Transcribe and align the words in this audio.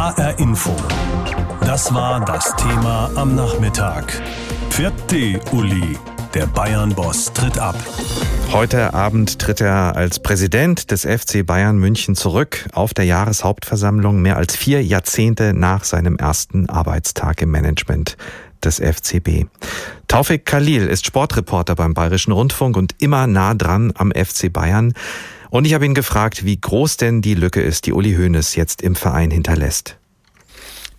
HR 0.00 0.38
Info. 0.38 0.74
Das 1.60 1.92
war 1.92 2.24
das 2.24 2.56
Thema 2.56 3.10
am 3.16 3.34
Nachmittag. 3.34 4.22
Vierte 4.70 5.38
Uli. 5.52 5.98
Der 6.32 6.46
Bayern-Boss 6.46 7.34
tritt 7.34 7.58
ab. 7.58 7.74
Heute 8.50 8.94
Abend 8.94 9.38
tritt 9.38 9.60
er 9.60 9.96
als 9.96 10.18
Präsident 10.18 10.90
des 10.90 11.02
FC 11.04 11.44
Bayern 11.44 11.76
München 11.76 12.16
zurück 12.16 12.66
auf 12.72 12.94
der 12.94 13.04
Jahreshauptversammlung 13.04 14.22
mehr 14.22 14.38
als 14.38 14.56
vier 14.56 14.82
Jahrzehnte 14.82 15.52
nach 15.52 15.84
seinem 15.84 16.16
ersten 16.16 16.70
Arbeitstag 16.70 17.42
im 17.42 17.50
Management 17.50 18.16
des 18.64 18.78
FCB. 18.78 19.48
Taufik 20.08 20.46
Khalil 20.46 20.86
ist 20.86 21.04
Sportreporter 21.04 21.74
beim 21.74 21.92
Bayerischen 21.92 22.32
Rundfunk 22.32 22.78
und 22.78 22.94
immer 23.00 23.26
nah 23.26 23.52
dran 23.52 23.92
am 23.96 24.12
FC 24.12 24.50
Bayern. 24.50 24.94
Und 25.50 25.64
ich 25.64 25.74
habe 25.74 25.84
ihn 25.84 25.94
gefragt, 25.94 26.44
wie 26.44 26.60
groß 26.60 26.96
denn 26.96 27.22
die 27.22 27.34
Lücke 27.34 27.60
ist, 27.60 27.86
die 27.86 27.92
Uli 27.92 28.14
Hoeneß 28.14 28.54
jetzt 28.54 28.82
im 28.82 28.94
Verein 28.94 29.30
hinterlässt. 29.30 29.96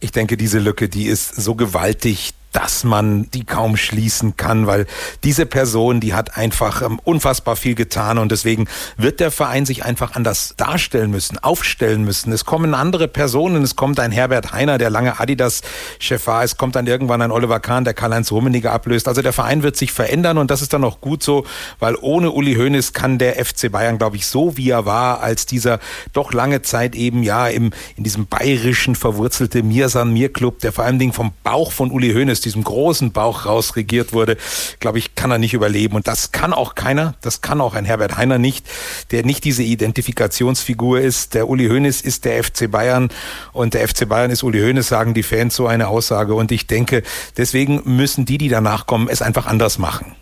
Ich 0.02 0.12
denke, 0.12 0.36
diese 0.36 0.60
Lücke, 0.60 0.90
die 0.90 1.06
ist 1.06 1.36
so 1.36 1.56
gewaltig, 1.56 2.34
dass 2.52 2.84
man 2.84 3.30
die 3.32 3.46
kaum 3.46 3.78
schließen 3.78 4.36
kann, 4.38 4.68
weil 4.68 4.86
diese 5.24 5.46
Person, 5.46 6.00
die 6.00 6.14
hat 6.14 6.38
einfach 6.38 6.82
ähm, 6.82 7.00
unfassbar 7.04 7.56
viel 7.56 7.76
getan 7.76 8.18
und 8.18 8.32
deswegen 8.32 8.68
wird 8.98 9.20
der 9.20 9.32
Verein 9.32 9.66
sich 9.66 9.86
einfach 9.86 10.16
anders 10.16 10.54
darstellen 10.58 11.12
müssen, 11.12 11.38
aufstellen 11.40 12.04
müssen. 12.04 12.32
Es 12.32 12.46
kommen 12.46 12.74
andere 12.74 13.08
Personen, 13.08 13.64
es 13.64 13.76
kommt 13.76 14.00
ein 14.00 14.12
Herbert 14.12 14.52
Heiner, 14.52 14.78
der 14.78 14.90
lange 14.90 15.20
Adidas-Chef 15.20 16.28
war, 16.28 16.44
es 16.44 16.58
kommt 16.58 16.76
dann 16.76 16.88
irgendwann 16.88 17.22
ein 17.22 17.32
Oliver 17.32 17.60
Kahn, 17.60 17.86
der 17.86 17.94
Karl-Heinz 17.94 18.32
Rummenigge 18.32 18.72
ablöst. 18.72 19.08
Also 19.08 19.22
der 19.22 19.34
Verein 19.34 19.64
wird 19.64 19.78
sich 19.78 19.92
verändern 19.92 20.38
und 20.38 20.52
das 20.52 20.62
ist 20.62 20.74
dann 20.74 20.84
auch 20.84 21.00
gut 21.00 21.24
so, 21.24 21.46
weil 21.80 21.96
ohne 22.02 22.32
Uli 22.32 22.56
Hoeneß 22.56 22.94
kann 22.94 23.18
der 23.18 23.44
FC 23.44 23.72
Bayern, 23.72 23.98
glaube 23.98 24.18
ich, 24.18 24.28
so 24.28 24.58
wie 24.58 24.70
er 24.70 24.86
war, 24.86 25.22
als 25.22 25.46
dieser 25.46 25.80
doch 26.14 26.34
lange 26.34 26.62
Zeit 26.62 26.96
eben 26.96 27.24
ja 27.24 27.48
im, 27.48 27.72
in 27.96 28.04
diesem 28.04 28.28
bayerischen 28.28 28.96
verwurzelte 28.96 29.64
Mirsan-Mir-Club, 29.64 30.60
der 30.60 30.74
vor 30.74 30.84
allen 30.84 31.00
Dingen 31.00 31.14
vom 31.14 31.32
Bauch 31.44 31.72
von 31.72 31.92
Uli 31.92 32.14
Hoeneß 32.14 32.41
aus 32.42 32.44
diesem 32.44 32.64
großen 32.64 33.12
Bauch 33.12 33.46
raus 33.46 33.76
regiert 33.76 34.14
wurde, 34.14 34.36
glaube 34.80 34.98
ich, 34.98 35.14
kann 35.14 35.30
er 35.30 35.38
nicht 35.38 35.54
überleben. 35.54 35.96
Und 35.96 36.08
das 36.08 36.32
kann 36.32 36.54
auch 36.54 36.74
keiner. 36.74 37.14
Das 37.22 37.42
kann 37.42 37.62
auch 37.62 37.76
ein 37.76 37.86
Herbert 37.86 38.18
Heiner 38.18 38.40
nicht, 38.40 38.68
der 39.12 39.24
nicht 39.24 39.44
diese 39.44 39.62
Identifikationsfigur 39.62 41.00
ist. 41.00 41.36
Der 41.36 41.48
Uli 41.48 41.68
Hoeneß 41.68 42.02
ist 42.02 42.26
der 42.26 42.44
FC 42.44 42.70
Bayern 42.72 43.10
und 43.54 43.76
der 43.76 43.88
FC 43.88 44.10
Bayern 44.10 44.32
ist 44.32 44.42
Uli 44.42 44.60
Hoeneß, 44.60 44.88
sagen 44.88 45.14
die 45.14 45.22
Fans 45.22 45.56
so 45.56 45.68
eine 45.68 45.88
Aussage. 45.88 46.34
Und 46.34 46.52
ich 46.52 46.66
denke, 46.66 47.04
deswegen 47.38 47.84
müssen 47.86 48.26
die, 48.26 48.40
die 48.40 48.50
danach 48.50 48.88
kommen, 48.88 49.08
es 49.08 49.22
einfach 49.22 49.46
anders 49.46 49.78
machen. 49.78 50.16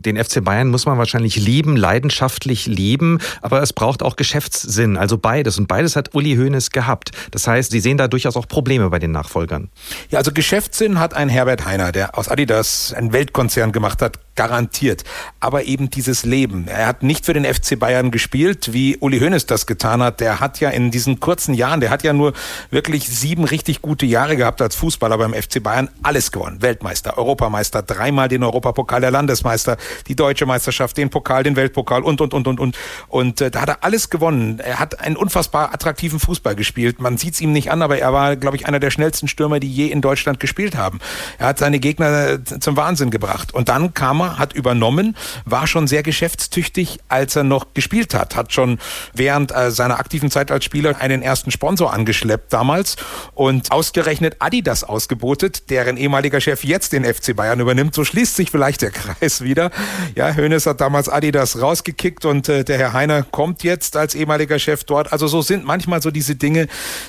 Den 0.00 0.22
FC 0.22 0.42
Bayern 0.42 0.68
muss 0.68 0.86
man 0.86 0.96
wahrscheinlich 0.98 1.36
lieben, 1.36 1.76
leidenschaftlich 1.76 2.66
lieben, 2.66 3.18
aber 3.42 3.62
es 3.62 3.72
braucht 3.72 4.02
auch 4.02 4.16
Geschäftssinn, 4.16 4.96
also 4.96 5.18
beides. 5.18 5.58
Und 5.58 5.68
beides 5.68 5.94
hat 5.96 6.14
Uli 6.14 6.36
Hoeneß 6.36 6.70
gehabt. 6.70 7.10
Das 7.30 7.46
heißt, 7.46 7.70
Sie 7.70 7.80
sehen 7.80 7.98
da 7.98 8.08
durchaus 8.08 8.36
auch 8.36 8.48
Probleme 8.48 8.88
bei 8.88 8.98
den 8.98 9.12
Nachfolgern. 9.12 9.68
Ja, 10.10 10.18
also 10.18 10.32
Geschäftssinn 10.32 10.98
hat 10.98 11.14
ein 11.14 11.28
Herbert 11.28 11.66
Heiner, 11.66 11.92
der 11.92 12.16
aus 12.16 12.28
Adidas 12.28 12.94
einen 12.94 13.12
Weltkonzern 13.12 13.72
gemacht 13.72 14.00
hat, 14.00 14.18
garantiert. 14.36 15.04
Aber 15.38 15.64
eben 15.64 15.90
dieses 15.90 16.24
Leben. 16.24 16.66
Er 16.66 16.86
hat 16.86 17.02
nicht 17.02 17.26
für 17.26 17.34
den 17.34 17.44
FC 17.44 17.78
Bayern 17.78 18.10
gespielt, 18.10 18.72
wie 18.72 18.96
Uli 18.96 19.20
Hoeneß 19.20 19.44
das 19.44 19.66
getan 19.66 20.02
hat. 20.02 20.20
Der 20.20 20.40
hat 20.40 20.60
ja 20.60 20.70
in 20.70 20.90
diesen 20.90 21.20
kurzen 21.20 21.52
Jahren, 21.52 21.80
der 21.80 21.90
hat 21.90 22.02
ja 22.02 22.14
nur 22.14 22.32
wirklich 22.70 23.06
sieben 23.08 23.44
richtig 23.44 23.82
gute 23.82 24.06
Jahre 24.06 24.36
gehabt 24.36 24.62
als 24.62 24.76
Fußballer 24.76 25.18
beim 25.18 25.34
FC 25.34 25.62
Bayern. 25.62 25.90
Alles 26.02 26.32
gewonnen. 26.32 26.62
Weltmeister, 26.62 27.18
Europameister, 27.18 27.82
dreimal 27.82 28.28
den 28.28 28.42
Europapokal 28.42 29.02
der 29.02 29.10
Landesmeister, 29.10 29.76
die 30.08 30.16
deutsche 30.16 30.46
Meisterschaft, 30.46 30.96
den 30.96 31.10
Pokal, 31.10 31.42
den 31.42 31.56
Weltpokal 31.56 32.02
und, 32.02 32.20
und, 32.20 32.34
und, 32.34 32.48
und, 32.48 32.60
und. 32.60 32.76
Und 33.08 33.40
äh, 33.40 33.50
da 33.50 33.62
hat 33.62 33.68
er 33.68 33.84
alles 33.84 34.10
gewonnen. 34.10 34.60
Er 34.60 34.78
hat 34.78 35.00
einen 35.00 35.16
unfassbar 35.16 35.72
attraktiven 35.74 36.20
Fußball 36.20 36.54
gespielt. 36.54 37.00
Man 37.00 37.16
sieht 37.16 37.34
es 37.34 37.40
ihm 37.40 37.52
nicht 37.52 37.70
an, 37.70 37.82
aber 37.82 37.98
er 37.98 38.12
war, 38.12 38.36
glaube 38.36 38.56
ich, 38.56 38.66
einer 38.66 38.80
der 38.80 38.90
schnellsten 38.90 39.28
Stürmer, 39.28 39.60
die 39.60 39.70
je 39.70 39.86
in 39.86 40.00
Deutschland 40.00 40.40
gespielt 40.40 40.76
haben. 40.76 41.00
Er 41.38 41.46
hat 41.46 41.58
seine 41.58 41.78
Gegner 41.78 42.30
äh, 42.30 42.38
zum 42.44 42.76
Wahnsinn 42.76 43.10
gebracht. 43.10 43.54
Und 43.54 43.68
dann 43.68 43.94
kam 43.94 44.20
er 44.20 44.38
hat 44.38 44.52
übernommen, 44.52 45.16
war 45.44 45.66
schon 45.66 45.86
sehr 45.86 46.02
geschäftstüchtig, 46.02 46.98
als 47.08 47.36
er 47.36 47.44
noch 47.44 47.74
gespielt 47.74 48.14
hat, 48.14 48.36
hat 48.36 48.52
schon 48.52 48.78
während 49.14 49.54
äh, 49.54 49.70
seiner 49.70 49.98
aktiven 49.98 50.30
Zeit 50.30 50.50
als 50.50 50.64
Spieler 50.64 51.00
einen 51.00 51.22
ersten 51.22 51.50
Sponsor 51.50 51.92
angeschleppt 51.92 52.52
damals 52.52 52.96
und 53.34 53.72
ausgerechnet 53.72 54.36
Adidas 54.38 54.84
ausgebotet, 54.84 55.70
deren 55.70 55.96
ehemaliger 55.96 56.40
Chef 56.40 56.64
jetzt 56.64 56.92
den 56.92 57.04
FC 57.04 57.34
Bayern 57.36 57.60
übernimmt. 57.60 57.94
So 57.94 58.04
schließt 58.04 58.36
sich 58.36 58.50
vielleicht 58.50 58.82
der 58.82 58.90
Kreis 59.00 59.42
wieder. 59.42 59.70
Ja, 60.14 60.34
Hoeneß 60.34 60.66
hat 60.66 60.80
damals 60.80 61.08
Adidas 61.08 61.60
rausgekickt 61.60 62.24
und 62.24 62.48
äh, 62.48 62.64
der 62.64 62.78
Herr 62.78 62.92
Heiner 62.92 63.22
kommt 63.22 63.62
jetzt 63.62 63.96
als 63.96 64.14
ehemaliger 64.14 64.58
Chef 64.58 64.84
dort. 64.84 65.12
Also 65.12 65.26
so 65.26 65.42
sind 65.42 65.64
manchmal 65.64 66.02
so 66.02 66.10
diese 66.10 66.36
Dinge, 66.36 66.68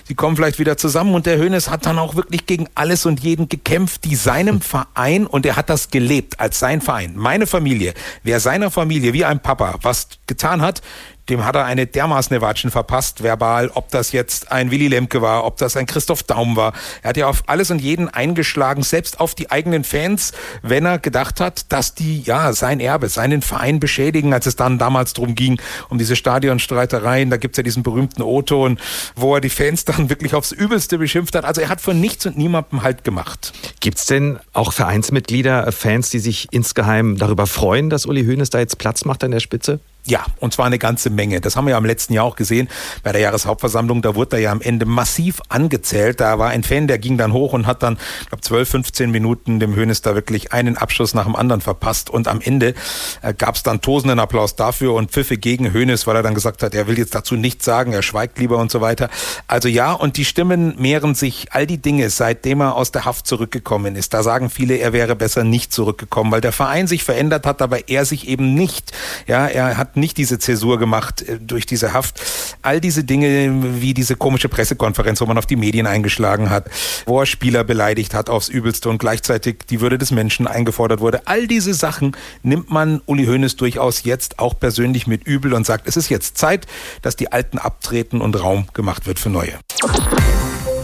die 0.09 0.15
kommen 0.15 0.35
vielleicht 0.35 0.59
wieder 0.59 0.77
zusammen. 0.77 1.13
Und 1.13 1.25
der 1.25 1.39
Hoeneß 1.39 1.69
hat 1.69 1.85
dann 1.85 1.99
auch 1.99 2.15
wirklich 2.15 2.45
gegen 2.45 2.67
alles 2.75 3.05
und 3.05 3.19
jeden 3.21 3.49
gekämpft, 3.49 4.03
die 4.05 4.15
seinem 4.15 4.61
Verein. 4.61 5.25
Und 5.25 5.45
er 5.45 5.55
hat 5.55 5.69
das 5.69 5.89
gelebt 5.89 6.39
als 6.39 6.59
sein 6.59 6.81
Verein. 6.81 7.13
Meine 7.15 7.47
Familie, 7.47 7.93
wer 8.23 8.39
seiner 8.39 8.71
Familie 8.71 9.13
wie 9.13 9.25
ein 9.25 9.39
Papa 9.39 9.75
was 9.81 10.07
getan 10.27 10.61
hat, 10.61 10.81
dem 11.31 11.45
hat 11.45 11.55
er 11.55 11.65
eine 11.65 11.87
dermaßen 11.87 12.39
Watschen 12.41 12.71
verpasst, 12.71 13.23
verbal, 13.23 13.71
ob 13.73 13.89
das 13.89 14.11
jetzt 14.11 14.51
ein 14.51 14.69
Willy 14.69 14.89
Lemke 14.89 15.21
war, 15.21 15.45
ob 15.45 15.57
das 15.57 15.77
ein 15.77 15.85
Christoph 15.85 16.23
Daum 16.23 16.55
war. 16.55 16.73
Er 17.01 17.09
hat 17.09 17.17
ja 17.17 17.27
auf 17.27 17.43
alles 17.47 17.71
und 17.71 17.79
jeden 17.79 18.09
eingeschlagen, 18.09 18.83
selbst 18.83 19.19
auf 19.19 19.33
die 19.33 19.49
eigenen 19.49 19.83
Fans, 19.83 20.33
wenn 20.61 20.85
er 20.85 20.99
gedacht 20.99 21.39
hat, 21.39 21.71
dass 21.71 21.95
die, 21.95 22.21
ja, 22.21 22.51
sein 22.51 22.79
Erbe, 22.81 23.07
seinen 23.07 23.41
Verein 23.41 23.79
beschädigen, 23.79 24.33
als 24.33 24.45
es 24.45 24.57
dann 24.57 24.77
damals 24.77 25.13
drum 25.13 25.33
ging, 25.33 25.59
um 25.89 25.97
diese 25.97 26.15
Stadionstreitereien. 26.15 27.29
Da 27.29 27.37
gibt's 27.37 27.57
ja 27.57 27.63
diesen 27.63 27.83
berühmten 27.83 28.21
O-Ton, 28.21 28.77
wo 29.15 29.35
er 29.35 29.41
die 29.41 29.49
Fans 29.49 29.85
dann 29.85 30.09
wirklich 30.09 30.35
aufs 30.35 30.51
Übelste 30.51 30.97
beschimpft 30.97 31.35
hat. 31.35 31.45
Also 31.45 31.61
er 31.61 31.69
hat 31.69 31.79
von 31.79 31.99
nichts 31.99 32.25
und 32.25 32.37
niemandem 32.37 32.83
halt 32.83 33.05
gemacht. 33.05 33.53
Gibt's 33.79 34.05
denn 34.05 34.37
auch 34.51 34.73
Vereinsmitglieder, 34.73 35.71
Fans, 35.71 36.09
die 36.09 36.19
sich 36.19 36.49
insgeheim 36.51 37.17
darüber 37.17 37.47
freuen, 37.47 37.89
dass 37.89 38.05
Uli 38.05 38.25
Hoeneß 38.25 38.49
da 38.49 38.59
jetzt 38.59 38.77
Platz 38.77 39.05
macht 39.05 39.23
an 39.23 39.31
der 39.31 39.39
Spitze? 39.39 39.79
Ja, 40.07 40.25
und 40.39 40.51
zwar 40.51 40.65
eine 40.65 40.79
ganze 40.79 41.11
Menge. 41.11 41.41
Das 41.41 41.55
haben 41.55 41.65
wir 41.65 41.71
ja 41.71 41.77
im 41.77 41.85
letzten 41.85 42.13
Jahr 42.13 42.25
auch 42.25 42.35
gesehen 42.35 42.69
bei 43.03 43.11
der 43.11 43.21
Jahreshauptversammlung. 43.21 44.01
Da 44.01 44.15
wurde 44.15 44.37
er 44.37 44.41
ja 44.41 44.51
am 44.51 44.59
Ende 44.59 44.87
massiv 44.87 45.41
angezählt. 45.47 46.19
Da 46.19 46.39
war 46.39 46.49
ein 46.49 46.63
Fan, 46.63 46.87
der 46.87 46.97
ging 46.97 47.19
dann 47.19 47.33
hoch 47.33 47.53
und 47.53 47.67
hat 47.67 47.83
dann, 47.83 47.99
ich 48.21 48.29
glaube, 48.29 48.41
12, 48.41 48.69
15 48.69 49.11
Minuten 49.11 49.59
dem 49.59 49.75
Hönes 49.75 50.01
da 50.01 50.15
wirklich 50.15 50.53
einen 50.53 50.75
Abschuss 50.75 51.13
nach 51.13 51.25
dem 51.25 51.35
anderen 51.35 51.61
verpasst. 51.61 52.09
Und 52.09 52.27
am 52.27 52.41
Ende 52.41 52.73
äh, 53.21 53.35
gab 53.35 53.55
es 53.55 53.63
dann 53.63 53.81
tosenden 53.81 54.17
Applaus 54.17 54.55
dafür 54.55 54.95
und 54.95 55.11
Pfiffe 55.11 55.37
gegen 55.37 55.71
Hönes, 55.71 56.07
weil 56.07 56.15
er 56.15 56.23
dann 56.23 56.33
gesagt 56.33 56.63
hat, 56.63 56.73
er 56.73 56.87
will 56.87 56.97
jetzt 56.97 57.13
dazu 57.13 57.35
nichts 57.35 57.63
sagen, 57.63 57.93
er 57.93 58.01
schweigt 58.01 58.39
lieber 58.39 58.57
und 58.57 58.71
so 58.71 58.81
weiter. 58.81 59.07
Also 59.45 59.67
ja, 59.67 59.93
und 59.93 60.17
die 60.17 60.25
Stimmen 60.25 60.73
mehren 60.79 61.13
sich 61.13 61.49
all 61.51 61.67
die 61.67 61.79
Dinge, 61.79 62.09
seitdem 62.09 62.61
er 62.61 62.75
aus 62.75 62.91
der 62.91 63.05
Haft 63.05 63.27
zurückgekommen 63.27 63.95
ist. 63.95 64.15
Da 64.15 64.23
sagen 64.23 64.49
viele, 64.49 64.77
er 64.77 64.93
wäre 64.93 65.15
besser 65.15 65.43
nicht 65.43 65.71
zurückgekommen, 65.71 66.31
weil 66.31 66.41
der 66.41 66.53
Verein 66.53 66.87
sich 66.87 67.03
verändert 67.03 67.45
hat, 67.45 67.61
aber 67.61 67.87
er 67.87 68.05
sich 68.05 68.27
eben 68.27 68.55
nicht. 68.55 68.93
Ja, 69.27 69.45
er 69.45 69.77
hat 69.77 69.90
nicht 69.95 70.17
diese 70.17 70.39
Zäsur 70.39 70.79
gemacht 70.79 71.21
äh, 71.21 71.39
durch 71.39 71.65
diese 71.65 71.93
Haft. 71.93 72.21
All 72.61 72.81
diese 72.81 73.03
Dinge, 73.03 73.81
wie 73.81 73.93
diese 73.93 74.15
komische 74.15 74.49
Pressekonferenz, 74.49 75.21
wo 75.21 75.25
man 75.25 75.37
auf 75.37 75.45
die 75.45 75.55
Medien 75.55 75.87
eingeschlagen 75.87 76.49
hat, 76.49 76.69
wo 77.05 77.19
er 77.19 77.25
Spieler 77.25 77.63
beleidigt 77.63 78.13
hat 78.13 78.29
aufs 78.29 78.49
Übelste 78.49 78.89
und 78.89 78.97
gleichzeitig 78.97 79.59
die 79.69 79.81
Würde 79.81 79.97
des 79.97 80.11
Menschen 80.11 80.47
eingefordert 80.47 80.99
wurde. 80.99 81.21
All 81.25 81.47
diese 81.47 81.73
Sachen 81.73 82.15
nimmt 82.43 82.69
man 82.69 83.01
Uli 83.05 83.25
Hoeneß 83.25 83.55
durchaus 83.55 84.03
jetzt 84.03 84.39
auch 84.39 84.59
persönlich 84.59 85.07
mit 85.07 85.25
übel 85.25 85.53
und 85.53 85.65
sagt, 85.65 85.87
es 85.87 85.97
ist 85.97 86.09
jetzt 86.09 86.37
Zeit, 86.37 86.67
dass 87.01 87.15
die 87.15 87.31
Alten 87.31 87.57
abtreten 87.57 88.21
und 88.21 88.41
Raum 88.41 88.67
gemacht 88.73 89.07
wird 89.07 89.19
für 89.19 89.29
Neue. 89.29 89.53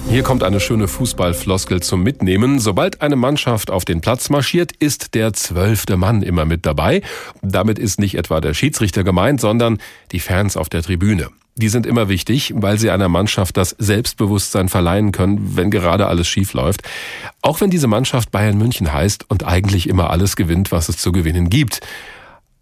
Hier 0.09 0.23
kommt 0.23 0.41
eine 0.41 0.61
schöne 0.61 0.87
Fußballfloskel 0.87 1.81
zum 1.81 2.01
Mitnehmen. 2.01 2.59
Sobald 2.59 3.01
eine 3.01 3.17
Mannschaft 3.17 3.69
auf 3.69 3.83
den 3.83 3.99
Platz 3.99 4.29
marschiert, 4.29 4.71
ist 4.71 5.15
der 5.15 5.33
zwölfte 5.33 5.97
Mann 5.97 6.21
immer 6.23 6.45
mit 6.45 6.65
dabei. 6.65 7.01
Damit 7.41 7.77
ist 7.77 7.99
nicht 7.99 8.15
etwa 8.15 8.39
der 8.39 8.53
Schiedsrichter 8.53 9.03
gemeint, 9.03 9.41
sondern 9.41 9.79
die 10.13 10.21
Fans 10.21 10.55
auf 10.55 10.69
der 10.69 10.81
Tribüne. 10.81 11.29
Die 11.55 11.67
sind 11.69 11.85
immer 11.85 12.07
wichtig, 12.07 12.53
weil 12.55 12.79
sie 12.79 12.89
einer 12.89 13.09
Mannschaft 13.09 13.57
das 13.57 13.71
Selbstbewusstsein 13.79 14.69
verleihen 14.69 15.11
können, 15.11 15.57
wenn 15.57 15.71
gerade 15.71 16.07
alles 16.07 16.27
schief 16.27 16.53
läuft. 16.53 16.83
Auch 17.41 17.59
wenn 17.59 17.69
diese 17.69 17.87
Mannschaft 17.87 18.31
Bayern 18.31 18.57
München 18.57 18.93
heißt 18.93 19.25
und 19.29 19.45
eigentlich 19.45 19.89
immer 19.89 20.09
alles 20.09 20.35
gewinnt, 20.37 20.71
was 20.71 20.87
es 20.87 20.97
zu 20.97 21.11
gewinnen 21.11 21.49
gibt. 21.49 21.81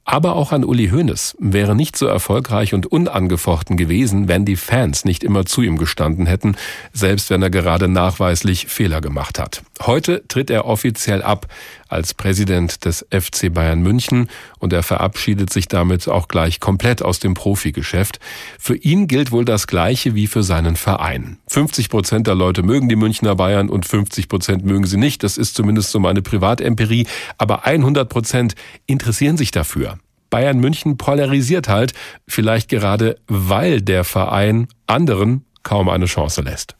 Aber 0.06 0.36
auch 0.36 0.52
an 0.52 0.63
Uli 0.63 0.90
Hoeneß 0.90 1.36
wäre 1.40 1.75
nicht 1.75 1.98
so 1.98 2.06
erfolgreich 2.06 2.74
und 2.75 2.86
unangefochten 2.86 3.75
gewesen, 3.75 4.28
wenn 4.28 4.46
die 4.46 4.56
Fans 4.56 5.04
nicht 5.04 5.24
immer 5.24 5.46
zu 5.46 5.63
ihm 5.63 5.78
gestanden 5.78 6.28
hätten, 6.28 6.56
selbst 6.94 7.31
wenn 7.31 7.42
er 7.42 7.50
gerade 7.50 7.88
nachweislich 7.88 8.68
Fehler 8.68 9.02
gemacht 9.02 9.40
hat. 9.40 9.63
Heute 9.81 10.25
tritt 10.27 10.50
er 10.50 10.66
offiziell 10.66 11.22
ab 11.22 11.48
als 11.89 12.13
Präsident 12.13 12.86
des 12.86 13.06
FC 13.12 13.54
Bayern 13.54 13.81
München 13.81 14.30
und 14.60 14.72
er 14.72 14.83
verabschiedet 14.83 15.51
sich 15.51 15.68
damit 15.68 16.07
auch 16.07 16.30
gleich 16.30 16.62
komplett 16.62 17.01
aus 17.01 17.19
dem 17.19 17.33
Profigeschäft. 17.33 18.19
Für 18.57 18.75
ihn 18.75 19.07
gilt 19.07 19.31
wohl 19.31 19.44
das 19.44 19.68
Gleiche 19.68 20.16
wie 20.16 20.27
für 20.27 20.44
seinen 20.44 20.77
Verein. 20.77 21.39
50 21.50 21.89
Prozent 21.89 22.25
der 22.27 22.36
Leute 22.36 22.63
mögen 22.63 22.88
die 22.88 22.95
Münchner 22.95 23.36
Bayern 23.36 23.69
und 23.69 23.86
50 23.86 24.30
Prozent 24.30 24.66
mögen 24.66 24.86
sie 24.86 24.98
nicht. 24.98 25.24
Das 25.24 25.38
ist 25.38 25.56
zumindest 25.56 25.92
so 25.92 26.00
meine 26.00 26.22
Privatempirie. 26.22 27.06
Aber 27.38 27.66
100 27.66 28.07
Prozent 28.07 28.56
interessieren 28.86 29.36
sich 29.36 29.51
dafür. 29.51 30.00
Bayern 30.30 30.60
München 30.60 30.98
polarisiert 30.98 31.68
halt, 31.68 31.94
vielleicht 32.27 32.69
gerade 32.69 33.18
weil 33.27 33.81
der 33.81 34.04
Verein 34.06 34.68
anderen 34.88 35.45
kaum 35.63 35.89
eine 35.89 36.06
Chance 36.06 36.42
lässt. 36.42 36.75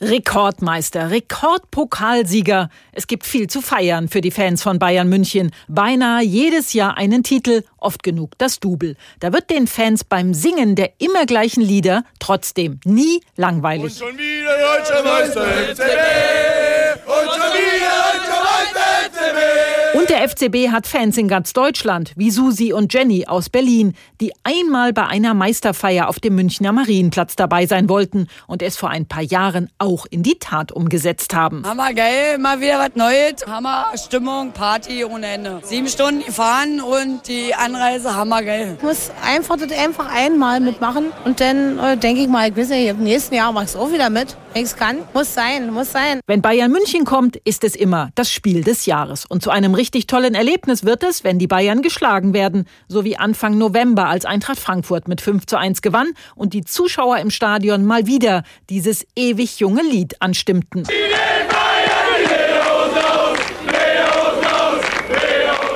Rekordmeister, 0.00 1.10
Rekordpokalsieger. 1.10 2.70
Es 2.92 3.06
gibt 3.06 3.26
viel 3.26 3.48
zu 3.48 3.60
feiern 3.60 4.08
für 4.08 4.20
die 4.20 4.30
Fans 4.30 4.62
von 4.62 4.78
Bayern 4.78 5.08
München. 5.08 5.50
Beinahe 5.66 6.22
jedes 6.22 6.72
Jahr 6.72 6.96
einen 6.96 7.22
Titel, 7.22 7.64
oft 7.78 8.02
genug 8.02 8.32
das 8.38 8.60
Double. 8.60 8.96
Da 9.20 9.32
wird 9.32 9.50
den 9.50 9.66
Fans 9.66 10.04
beim 10.04 10.34
Singen 10.34 10.76
der 10.76 10.92
immer 10.98 11.26
gleichen 11.26 11.62
Lieder 11.62 12.04
trotzdem 12.20 12.80
nie 12.84 13.20
langweilig. 13.36 14.00
Und 14.00 14.08
schon 14.08 14.18
wieder 14.18 14.56
deutscher 14.58 15.02
Meister 15.02 15.46
FCB. 15.46 15.82
Und 17.06 17.28
schon 17.30 17.52
wieder 17.54 17.90
deutscher 18.12 18.42
Meister 18.44 18.80
FCB. 19.10 19.67
Und 19.94 20.10
der 20.10 20.28
FCB 20.28 20.70
hat 20.70 20.86
Fans 20.86 21.16
in 21.16 21.28
ganz 21.28 21.52
Deutschland, 21.52 22.12
wie 22.16 22.30
Susi 22.30 22.72
und 22.72 22.92
Jenny 22.92 23.26
aus 23.26 23.48
Berlin, 23.48 23.94
die 24.20 24.32
einmal 24.44 24.92
bei 24.92 25.06
einer 25.06 25.32
Meisterfeier 25.32 26.08
auf 26.08 26.20
dem 26.20 26.34
Münchner 26.34 26.72
Marienplatz 26.72 27.36
dabei 27.36 27.66
sein 27.66 27.88
wollten 27.88 28.28
und 28.46 28.62
es 28.62 28.76
vor 28.76 28.90
ein 28.90 29.06
paar 29.06 29.22
Jahren 29.22 29.70
auch 29.78 30.04
in 30.10 30.22
die 30.22 30.38
Tat 30.38 30.72
umgesetzt 30.72 31.34
haben. 31.34 31.66
Hammer 31.66 31.94
geil, 31.94 32.38
mal 32.38 32.60
wieder 32.60 32.78
was 32.78 32.96
Neues. 32.96 33.46
Hammer 33.46 33.86
Stimmung, 33.96 34.52
Party 34.52 35.04
ohne 35.04 35.26
Ende. 35.26 35.60
Sieben 35.62 35.88
Stunden 35.88 36.30
fahren 36.30 36.80
und 36.80 37.26
die 37.26 37.54
Anreise 37.54 38.14
hammer 38.14 38.42
geil. 38.42 38.74
Ich 38.76 38.82
muss 38.82 39.10
einfach 39.24 39.56
das 39.56 39.72
einfach 39.72 40.12
einmal 40.12 40.60
mitmachen 40.60 41.12
und 41.24 41.40
dann 41.40 41.78
äh, 41.78 41.96
denke 41.96 42.22
ich 42.22 42.28
mal, 42.28 42.50
ich 42.50 42.56
weiß 42.56 42.68
nicht, 42.70 42.88
im 42.88 42.98
nächsten 42.98 43.34
Jahr 43.34 43.52
mache 43.52 43.64
ich 43.64 43.70
es 43.70 43.76
auch 43.76 43.90
wieder 43.90 44.10
mit. 44.10 44.36
Wenn 44.58 44.64
ich 44.64 44.72
es 44.72 44.76
kann, 44.76 45.04
muss 45.14 45.34
sein, 45.34 45.72
muss 45.72 45.92
sein. 45.92 46.18
Wenn 46.26 46.42
Bayern 46.42 46.72
München 46.72 47.04
kommt, 47.04 47.36
ist 47.36 47.62
es 47.62 47.76
immer 47.76 48.10
das 48.16 48.32
Spiel 48.32 48.64
des 48.64 48.86
Jahres 48.86 49.24
und 49.24 49.40
zu 49.40 49.50
einem 49.50 49.72
richtig 49.72 50.08
tollen 50.08 50.34
Erlebnis 50.34 50.84
wird 50.84 51.04
es, 51.04 51.22
wenn 51.22 51.38
die 51.38 51.46
Bayern 51.46 51.80
geschlagen 51.80 52.34
werden, 52.34 52.66
so 52.88 53.04
wie 53.04 53.16
Anfang 53.16 53.56
November, 53.56 54.06
als 54.06 54.24
Eintracht 54.24 54.58
Frankfurt 54.58 55.06
mit 55.06 55.20
5 55.20 55.46
zu 55.46 55.56
1 55.56 55.80
gewann 55.80 56.08
und 56.34 56.54
die 56.54 56.64
Zuschauer 56.64 57.18
im 57.18 57.30
Stadion 57.30 57.84
mal 57.84 58.08
wieder 58.08 58.42
dieses 58.68 59.06
ewig 59.14 59.60
junge 59.60 59.82
Lied 59.82 60.20
anstimmten. 60.20 60.88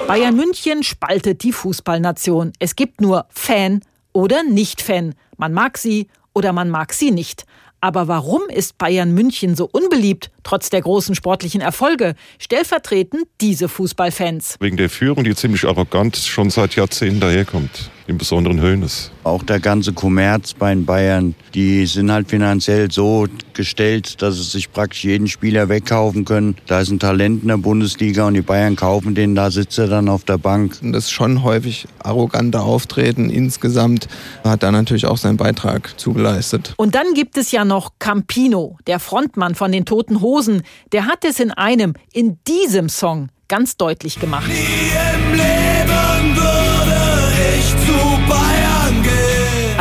Bayern 0.09 0.35
München 0.35 0.83
spaltet 0.83 1.45
die 1.45 1.53
Fußballnation. 1.53 2.53
Es 2.59 2.75
gibt 2.75 3.01
nur 3.01 3.27
Fan 3.29 3.83
oder 4.13 4.43
Nicht-Fan. 4.43 5.15
Man 5.37 5.53
mag 5.53 5.79
sie 5.79 6.09
oder 6.35 6.53
man 6.53 6.69
mag 6.69 6.93
sie 6.93 7.13
nicht. 7.13 7.47
Aber 7.83 8.07
warum 8.07 8.43
ist 8.49 8.79
Bayern 8.79 9.13
München 9.13 9.57
so 9.57 9.69
unbeliebt, 9.71 10.31
trotz 10.45 10.71
der 10.71 10.81
großen 10.81 11.17
sportlichen 11.17 11.61
Erfolge? 11.61 12.15
Stellvertretend 12.39 13.25
diese 13.41 13.69
Fußballfans. 13.69 14.57
Wegen 14.61 14.77
der 14.77 14.89
Führung, 14.89 15.25
die 15.25 15.35
ziemlich 15.35 15.67
arrogant 15.67 16.17
schon 16.17 16.49
seit 16.49 16.77
Jahrzehnten 16.77 17.21
daherkommt 17.21 17.91
im 18.07 18.19
besonderen 18.19 18.61
Höhnes. 18.61 19.11
Auch 19.25 19.43
der 19.43 19.61
ganze 19.61 19.93
Kommerz 19.93 20.55
bei 20.55 20.75
den 20.75 20.85
Bayern, 20.85 21.35
die 21.55 21.87
sind 21.87 22.11
halt 22.11 22.29
finanziell 22.29 22.91
so 22.91 23.27
gestellt, 23.53 24.23
dass 24.23 24.37
sie 24.37 24.43
sich 24.43 24.73
praktisch 24.73 25.05
jeden 25.05 25.29
Spieler 25.29 25.69
wegkaufen 25.69 26.25
können. 26.25 26.57
Da 26.67 26.81
ist 26.81 26.91
ein 26.91 26.99
Talent 26.99 27.43
in 27.43 27.49
der 27.49 27.59
Bundesliga 27.59 28.27
und 28.27 28.35
die 28.35 28.43
Bayern 28.43 28.77
kaufen 28.77 29.15
den, 29.15 29.35
da 29.35 29.51
sitzt 29.51 29.79
er 29.79 29.89
dann 29.89 30.09
auf 30.09 30.25
der 30.25 30.39
Bank. 30.39 30.79
Das 30.83 31.05
ist 31.05 31.11
schon 31.11 31.43
häufig 31.43 31.87
arrogante 32.01 32.61
Auftreten 32.61 33.31
insgesamt 33.31 34.09
hat 34.45 34.63
da 34.63 34.71
natürlich 34.71 35.07
auch 35.07 35.17
seinen 35.17 35.37
Beitrag 35.37 35.99
zugeleistet. 35.99 36.75
Und 36.77 36.95
dann 36.95 37.15
gibt 37.15 37.37
es 37.37 37.53
ja 37.53 37.65
noch 37.65 37.93
Campino, 37.99 38.79
der 38.87 39.01
Frontmann 39.01 39.55
von 39.55 39.73
den 39.73 39.85
Toten 39.85 40.21
Hosen. 40.21 40.63
Der 40.93 41.07
hat 41.07 41.25
es 41.25 41.41
in 41.41 41.51
einem, 41.51 41.95
in 42.13 42.39
diesem 42.47 42.89
Song 42.89 43.29
ganz 43.49 43.77
deutlich 43.77 44.21
gemacht. 44.21 44.49
Nie 44.49 44.82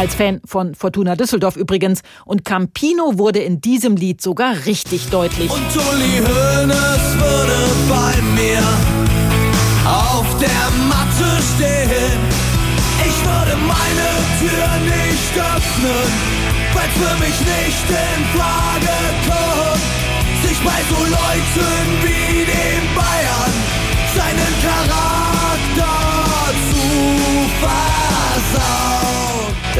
Als 0.01 0.15
Fan 0.15 0.41
von 0.45 0.73
Fortuna 0.73 1.15
Düsseldorf 1.15 1.55
übrigens. 1.55 2.01
Und 2.25 2.43
Campino 2.43 3.19
wurde 3.19 3.37
in 3.37 3.61
diesem 3.61 3.95
Lied 3.95 4.19
sogar 4.19 4.65
richtig 4.65 5.09
deutlich. 5.09 5.51
Und 5.51 5.61
Uli 5.61 6.17
Hoeneß 6.17 7.19
würde 7.19 7.59
bei 7.87 8.19
mir 8.33 8.63
auf 9.85 10.25
der 10.39 10.65
Matte 10.89 11.43
stehen. 11.53 12.17
Ich 13.05 13.17
würde 13.23 13.55
meine 13.61 14.09
Tür 14.39 14.69
nicht 14.89 15.33
öffnen, 15.37 16.09
weil 16.73 16.89
für 16.97 17.15
mich 17.19 17.39
nicht 17.39 17.87
in 17.87 18.25
Frage 18.33 18.97
kommt, 19.29 20.49
sich 20.49 20.59
bei 20.63 20.81
so 20.89 20.99
Leuten 21.03 21.85
wie 22.01 22.10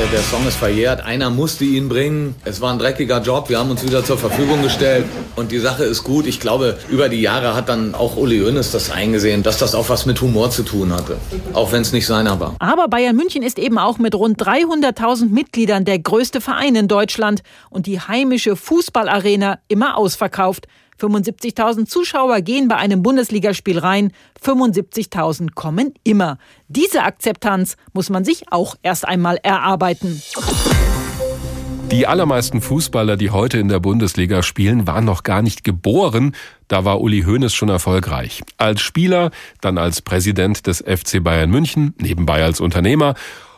Der, 0.02 0.10
der, 0.10 0.22
Song 0.22 0.48
ist 0.48 0.56
verjährt. 0.56 1.06
Einer 1.06 1.30
musste 1.30 1.64
ihn 1.64 1.88
bringen. 1.88 2.34
Es 2.44 2.60
war 2.60 2.74
ein 2.74 2.80
dreckiger 2.80 3.22
Job. 3.22 3.50
Wir 3.50 3.60
haben 3.60 3.70
uns 3.70 3.84
wieder 3.84 4.04
zur 4.04 4.18
Verfügung 4.18 4.64
gestellt. 4.64 5.06
Und 5.36 5.52
die 5.52 5.60
Sache 5.60 5.84
ist 5.84 6.04
gut. 6.04 6.26
Ich 6.26 6.40
glaube, 6.40 6.80
über 6.90 7.08
die 7.08 7.22
Jahre 7.22 7.54
hat 7.54 7.70
dann 7.70 7.94
auch 7.94 8.18
Uli 8.18 8.40
Hoeneß 8.40 8.72
das 8.72 8.90
eingesehen, 8.90 9.44
dass 9.44 9.60
das 9.60 9.76
auch 9.76 9.90
was 9.90 10.08
mit 10.08 10.20
Humor 10.20 10.50
zu 10.50 10.64
tun 10.64 10.92
hatte. 10.92 11.18
Auch 11.54 11.72
wenn 11.72 11.84
es 11.84 11.94
nicht 11.94 12.08
seiner 12.08 12.40
war. 12.40 12.56
Aber 12.58 12.88
Bayern 12.88 13.16
München 13.16 13.44
ist 13.44 13.60
eben 13.60 13.78
auch 13.78 14.00
mit 14.00 14.16
rund 14.16 14.42
300.000 14.42 15.30
Mitgliedern 15.30 15.86
der 15.86 16.00
größte 16.00 16.42
Verein 16.42 16.74
in 16.74 16.88
Deutschland 16.88 17.44
und 17.70 17.86
die 17.86 18.00
heimische 18.00 18.56
Fußballarena 18.56 19.60
immer 19.68 19.98
ausverkauft. 19.98 20.66
75.000 21.02 21.86
Zuschauer 21.86 22.42
gehen 22.42 22.68
bei 22.68 22.76
einem 22.76 23.02
Bundesligaspiel 23.02 23.80
rein, 23.80 24.12
75.000 24.44 25.54
kommen 25.56 25.94
immer. 26.04 26.38
Diese 26.68 27.04
Akzeptanz 27.04 27.76
muss 27.94 28.10
man 28.10 28.24
sich 28.24 28.52
auch 28.52 28.76
erst 28.84 29.08
einmal 29.08 29.38
erarbeiten. 29.42 30.22
Die 31.92 32.08
allermeisten 32.08 32.62
Fußballer, 32.62 33.18
die 33.18 33.32
heute 33.32 33.58
in 33.58 33.68
der 33.68 33.82
Bundesliga 33.82 34.44
spielen, 34.44 34.88
waren 34.88 35.04
noch 35.04 35.24
gar 35.24 35.42
nicht 35.42 35.66
geboren. 35.66 36.36
Da 36.70 36.86
war 36.86 37.02
Uli 37.02 37.24
Hoeneß 37.24 37.54
schon 37.54 37.68
erfolgreich. 37.68 38.44
Als 38.58 38.80
Spieler, 38.80 39.32
dann 39.60 39.78
als 39.78 40.02
Präsident 40.02 40.68
des 40.68 40.80
FC 40.80 41.22
Bayern 41.22 41.50
München, 41.50 41.94
nebenbei 42.00 42.46
als 42.46 42.62
Unternehmer. 42.62 43.16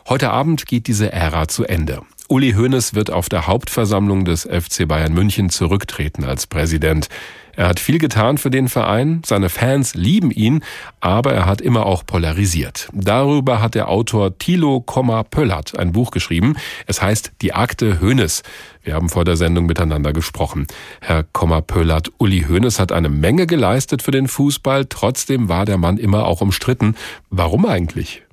Heute 0.09 0.31
Abend 0.31 0.65
geht 0.65 0.87
diese 0.87 1.11
Ära 1.11 1.47
zu 1.47 1.63
Ende. 1.63 2.01
Uli 2.29 2.53
Hoeneß 2.53 2.93
wird 2.93 3.11
auf 3.11 3.29
der 3.29 3.47
Hauptversammlung 3.47 4.25
des 4.25 4.43
FC 4.43 4.87
Bayern 4.87 5.13
München 5.13 5.49
zurücktreten 5.49 6.23
als 6.23 6.47
Präsident. 6.47 7.09
Er 7.55 7.67
hat 7.67 7.79
viel 7.79 7.99
getan 7.99 8.39
für 8.39 8.49
den 8.49 8.67
Verein, 8.67 9.21
seine 9.25 9.49
Fans 9.49 9.93
lieben 9.93 10.31
ihn, 10.31 10.63
aber 11.01 11.33
er 11.33 11.45
hat 11.45 11.61
immer 11.61 11.85
auch 11.85 12.03
polarisiert. 12.03 12.89
Darüber 12.93 13.61
hat 13.61 13.75
der 13.75 13.89
Autor 13.89 14.37
Thilo 14.39 14.79
Pöllert 14.79 15.77
ein 15.77 15.91
Buch 15.91 16.09
geschrieben. 16.09 16.55
Es 16.87 17.01
heißt 17.01 17.33
Die 17.41 17.53
Akte 17.53 18.01
Hoeneß. 18.01 18.41
Wir 18.81 18.95
haben 18.95 19.09
vor 19.09 19.23
der 19.23 19.35
Sendung 19.35 19.67
miteinander 19.67 20.13
gesprochen. 20.13 20.65
Herr 21.01 21.23
Pöllert, 21.23 22.12
Uli 22.17 22.45
Hoeneß 22.50 22.79
hat 22.79 22.91
eine 22.91 23.09
Menge 23.09 23.45
geleistet 23.45 24.01
für 24.01 24.12
den 24.12 24.27
Fußball, 24.27 24.86
trotzdem 24.86 25.48
war 25.48 25.65
der 25.65 25.77
Mann 25.77 25.98
immer 25.98 26.25
auch 26.25 26.41
umstritten. 26.41 26.95
Warum 27.29 27.65
eigentlich? 27.67 28.24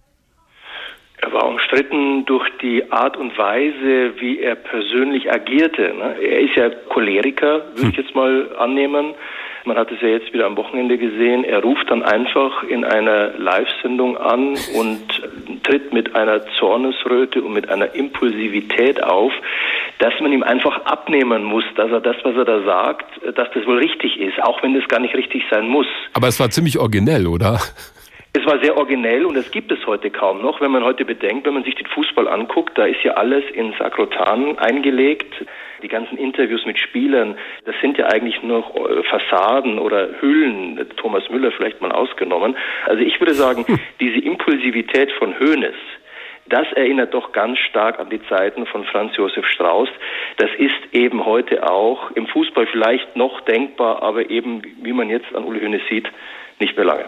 Er 1.22 1.32
war 1.32 1.46
umstritten 1.46 2.24
durch 2.24 2.48
die 2.62 2.90
Art 2.90 3.16
und 3.16 3.36
Weise, 3.36 4.18
wie 4.20 4.40
er 4.40 4.54
persönlich 4.54 5.30
agierte. 5.30 5.94
Ne? 5.94 6.16
Er 6.22 6.40
ist 6.40 6.56
ja 6.56 6.70
Choleriker, 6.88 7.62
würde 7.74 7.90
ich 7.90 7.96
hm. 7.96 8.04
jetzt 8.04 8.14
mal 8.14 8.56
annehmen. 8.58 9.14
Man 9.66 9.76
hat 9.76 9.92
es 9.92 10.00
ja 10.00 10.08
jetzt 10.08 10.32
wieder 10.32 10.46
am 10.46 10.56
Wochenende 10.56 10.96
gesehen. 10.96 11.44
Er 11.44 11.62
ruft 11.62 11.90
dann 11.90 12.02
einfach 12.02 12.62
in 12.62 12.84
einer 12.84 13.36
Live-Sendung 13.36 14.16
an 14.16 14.56
und 14.74 15.62
tritt 15.62 15.92
mit 15.92 16.16
einer 16.16 16.46
Zornesröte 16.58 17.42
und 17.42 17.52
mit 17.52 17.68
einer 17.68 17.94
Impulsivität 17.94 19.02
auf, 19.02 19.32
dass 19.98 20.14
man 20.20 20.32
ihm 20.32 20.42
einfach 20.42 20.86
abnehmen 20.86 21.44
muss, 21.44 21.64
dass 21.76 21.90
er 21.90 22.00
das, 22.00 22.16
was 22.22 22.34
er 22.36 22.46
da 22.46 22.62
sagt, 22.62 23.04
dass 23.36 23.48
das 23.52 23.66
wohl 23.66 23.78
richtig 23.78 24.18
ist, 24.18 24.42
auch 24.42 24.62
wenn 24.62 24.72
das 24.72 24.88
gar 24.88 25.00
nicht 25.00 25.14
richtig 25.14 25.42
sein 25.50 25.68
muss. 25.68 25.86
Aber 26.14 26.28
es 26.28 26.40
war 26.40 26.48
ziemlich 26.48 26.78
originell, 26.78 27.26
oder? 27.26 27.60
Es 28.32 28.46
war 28.46 28.62
sehr 28.62 28.76
originell 28.76 29.26
und 29.26 29.36
es 29.36 29.50
gibt 29.50 29.72
es 29.72 29.84
heute 29.88 30.08
kaum 30.08 30.40
noch, 30.40 30.60
wenn 30.60 30.70
man 30.70 30.84
heute 30.84 31.04
bedenkt, 31.04 31.46
wenn 31.46 31.54
man 31.54 31.64
sich 31.64 31.74
den 31.74 31.88
Fußball 31.88 32.28
anguckt, 32.28 32.78
da 32.78 32.84
ist 32.84 33.02
ja 33.02 33.14
alles 33.14 33.42
in 33.52 33.74
Sakrotan 33.76 34.56
eingelegt. 34.56 35.34
Die 35.82 35.88
ganzen 35.88 36.16
Interviews 36.16 36.64
mit 36.64 36.78
Spielern, 36.78 37.36
das 37.64 37.74
sind 37.80 37.98
ja 37.98 38.06
eigentlich 38.06 38.40
nur 38.42 38.58
äh, 38.58 39.02
Fassaden 39.02 39.80
oder 39.80 40.20
Hüllen, 40.20 40.78
Thomas 40.96 41.28
Müller 41.28 41.50
vielleicht 41.50 41.80
mal 41.80 41.90
ausgenommen. 41.90 42.56
Also 42.86 43.02
ich 43.02 43.18
würde 43.20 43.34
sagen, 43.34 43.64
diese 44.00 44.20
Impulsivität 44.20 45.10
von 45.12 45.34
Hoeneß, 45.40 45.74
das 46.48 46.70
erinnert 46.74 47.14
doch 47.14 47.32
ganz 47.32 47.58
stark 47.58 47.98
an 47.98 48.10
die 48.10 48.22
Zeiten 48.28 48.64
von 48.66 48.84
Franz 48.84 49.16
Josef 49.16 49.46
Strauß. 49.46 49.88
Das 50.36 50.50
ist 50.56 50.94
eben 50.94 51.26
heute 51.26 51.68
auch 51.68 52.12
im 52.12 52.28
Fußball 52.28 52.68
vielleicht 52.68 53.16
noch 53.16 53.40
denkbar, 53.40 54.04
aber 54.04 54.30
eben, 54.30 54.62
wie 54.82 54.92
man 54.92 55.10
jetzt 55.10 55.34
an 55.34 55.42
Uli 55.42 55.60
Hoeneß 55.60 55.82
sieht, 55.88 56.08
nicht 56.60 56.76
mehr 56.76 56.86
lange. 56.86 57.06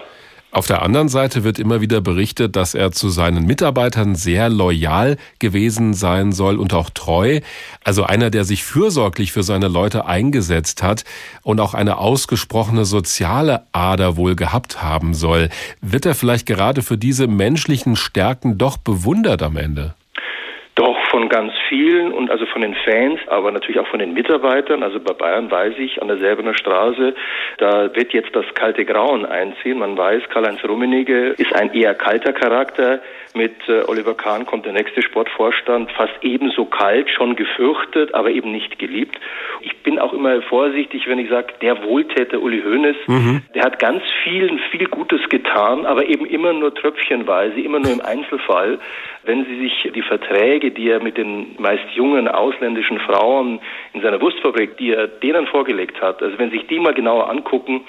Auf 0.55 0.67
der 0.67 0.83
anderen 0.83 1.09
Seite 1.09 1.45
wird 1.45 1.59
immer 1.59 1.81
wieder 1.81 2.03
berichtet, 2.03 2.57
dass 2.57 2.75
er 2.75 2.93
zu 2.93 3.09
seinen 3.09 3.47
Mitarbeitern 3.47 4.15
sehr 4.15 4.51
loyal 4.51 5.17
gewesen 5.39 5.95
sein 5.95 6.31
soll 6.33 6.59
und 6.59 6.75
auch 6.75 6.91
treu. 6.91 7.41
Also 7.83 8.05
einer, 8.05 8.29
der 8.29 8.45
sich 8.45 8.63
fürsorglich 8.63 9.33
für 9.33 9.45
seine 9.45 9.69
Leute 9.69 10.05
eingesetzt 10.05 10.83
hat 10.83 11.05
und 11.41 11.59
auch 11.59 11.73
eine 11.73 11.97
ausgesprochene 11.97 12.85
soziale 12.85 13.63
Ader 13.73 14.19
wohl 14.19 14.37
gehabt 14.37 14.83
haben 14.83 15.15
soll. 15.15 15.49
Wird 15.81 16.05
er 16.05 16.15
vielleicht 16.15 16.45
gerade 16.45 16.83
für 16.83 16.99
diese 16.99 17.29
menschlichen 17.29 17.97
Stärken 17.97 18.59
doch 18.59 18.77
bewundert 18.77 19.43
am 19.43 19.57
Ende? 19.57 19.95
Ganz 21.33 21.55
vielen 21.71 22.13
und 22.13 22.31
also 22.31 22.45
von 22.45 22.61
den 22.61 22.75
Fans, 22.75 23.19
aber 23.27 23.51
natürlich 23.51 23.81
auch 23.81 23.87
von 23.87 24.01
den 24.01 24.13
Mitarbeitern. 24.13 24.83
Also 24.83 25.01
bei 25.01 25.15
Bayern 25.15 25.51
weiß 25.51 25.73
ich, 25.79 26.03
an 26.03 26.09
der 26.09 26.19
Selbener 26.19 26.53
Straße, 26.55 27.15
da 27.57 27.95
wird 27.97 28.13
jetzt 28.13 28.37
das 28.37 28.45
kalte 28.55 28.85
Grauen 28.85 29.25
einziehen. 29.25 29.79
Man 29.79 29.97
weiß, 29.97 30.25
Karl-Heinz 30.29 30.63
Rummenigge 30.63 31.29
ist 31.39 31.55
ein 31.55 31.73
eher 31.73 31.95
kalter 31.95 32.35
Charakter. 32.35 33.01
Mit 33.35 33.67
äh, 33.67 33.81
Oliver 33.87 34.15
Kahn 34.15 34.45
kommt 34.45 34.67
der 34.67 34.75
nächste 34.75 35.01
Sportvorstand, 35.01 35.91
fast 35.93 36.13
ebenso 36.21 36.67
kalt, 36.67 37.09
schon 37.09 37.35
gefürchtet, 37.35 38.15
aber 38.15 38.31
eben 38.31 38.53
nicht 38.53 38.79
geliebt. 38.79 39.19
Ich 39.63 39.83
bin 39.83 39.99
auch 39.99 40.13
immer 40.13 40.43
vorsichtig, 40.43 41.07
wenn 41.07 41.19
ich 41.19 41.31
sage, 41.31 41.55
der 41.63 41.83
Wohltäter 41.83 42.43
Uli 42.43 42.63
Hoeneß, 42.63 42.97
mhm. 43.07 43.43
der 43.55 43.63
hat 43.65 43.79
ganz 43.79 44.03
vielen 44.23 44.59
viel 44.71 44.87
Gutes 44.87 45.27
getan, 45.31 45.87
aber 45.87 46.05
eben 46.07 46.27
immer 46.27 46.53
nur 46.53 46.75
tröpfchenweise, 46.75 47.59
immer 47.59 47.79
nur 47.79 47.93
im 47.93 48.03
Einzelfall. 48.03 48.79
Wenn 49.25 49.45
Sie 49.45 49.57
sich 49.61 49.93
die 49.95 50.03
Verträge, 50.03 50.73
die 50.73 50.89
er 50.89 51.01
mit 51.01 51.17
den 51.17 51.55
meist 51.59 51.89
jungen 51.95 52.27
ausländischen 52.27 52.99
Frauen 52.99 53.61
in 53.93 54.01
seiner 54.01 54.21
Wurstfabrik, 54.21 54.77
die 54.79 54.93
er 54.93 55.07
denen 55.07 55.47
vorgelegt 55.47 56.01
hat, 56.01 56.23
also 56.23 56.39
wenn 56.39 56.51
Sie 56.51 56.59
sich 56.59 56.67
die 56.67 56.81
mal 56.81 56.95
genauer 56.95 57.31
angucken, 57.31 57.83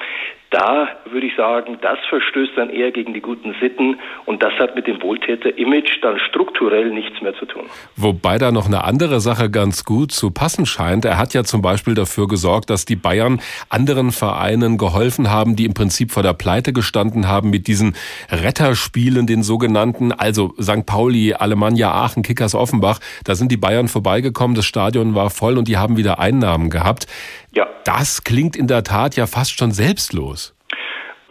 da 0.54 0.88
würde 1.10 1.26
ich 1.26 1.36
sagen, 1.36 1.80
das 1.82 1.98
verstößt 2.10 2.52
dann 2.56 2.70
eher 2.70 2.92
gegen 2.92 3.14
die 3.14 3.22
guten 3.22 3.56
Sitten 3.60 4.00
und 4.26 4.44
das 4.44 4.54
hat 4.60 4.76
mit 4.76 4.86
dem 4.86 5.02
Wohltäter-Image 5.02 5.98
dann 6.04 6.20
strukturell 6.30 6.92
nichts 6.92 7.22
mehr 7.24 7.34
zu 7.34 7.46
tun. 7.46 7.64
Wobei 7.96 8.38
da 8.38 8.52
noch 8.52 8.68
eine 8.68 8.84
andere 8.84 9.20
Sache 9.20 9.50
ganz 9.50 9.84
gut 9.84 10.12
zu 10.12 10.30
passen 10.30 10.68
scheint. 10.68 11.06
Er 11.06 11.18
hat 11.18 11.34
ja 11.34 11.44
zum 11.44 11.64
Beispiel 11.64 11.96
dafür 11.96 12.28
gesorgt, 12.28 12.70
dass 12.70 12.86
die 12.86 12.96
Bayern 12.96 13.42
anderen 13.70 14.12
Vereinen 14.12 14.78
geholfen 14.78 15.32
haben, 15.32 15.56
die 15.56 15.66
im 15.66 15.74
Prinzip 15.74 16.12
vor 16.12 16.22
der 16.22 16.34
Pleite 16.34 16.72
gestanden 16.72 17.28
haben 17.28 17.50
mit 17.50 17.66
diesen 17.66 17.96
Retterspielen, 18.30 19.26
den 19.26 19.42
sogenannten, 19.42 20.12
also 20.12 20.54
St. 20.62 20.86
Pauli, 20.86 21.34
Alemannia 21.34 21.92
Aachen, 21.92 22.22
Kickers 22.22 22.54
Offenbach. 22.54 23.00
Da 23.24 23.34
sind 23.34 23.52
die 23.52 23.58
Bayern 23.58 23.88
vorbeigekommen, 23.88 24.56
das 24.56 24.66
Stadion 24.66 25.16
war 25.16 25.32
voll 25.32 25.58
und 25.58 25.68
die 25.68 25.78
haben 25.78 25.98
wieder 25.98 26.20
Einnahmen 26.20 26.70
gehabt. 26.70 27.08
Ja. 27.54 27.68
Das 27.86 28.24
klingt 28.24 28.56
in 28.56 28.68
der 28.68 28.84
Tat 28.84 29.16
ja 29.16 29.28
fast 29.28 29.58
schon 29.58 29.72
selbstlos. 29.72 30.56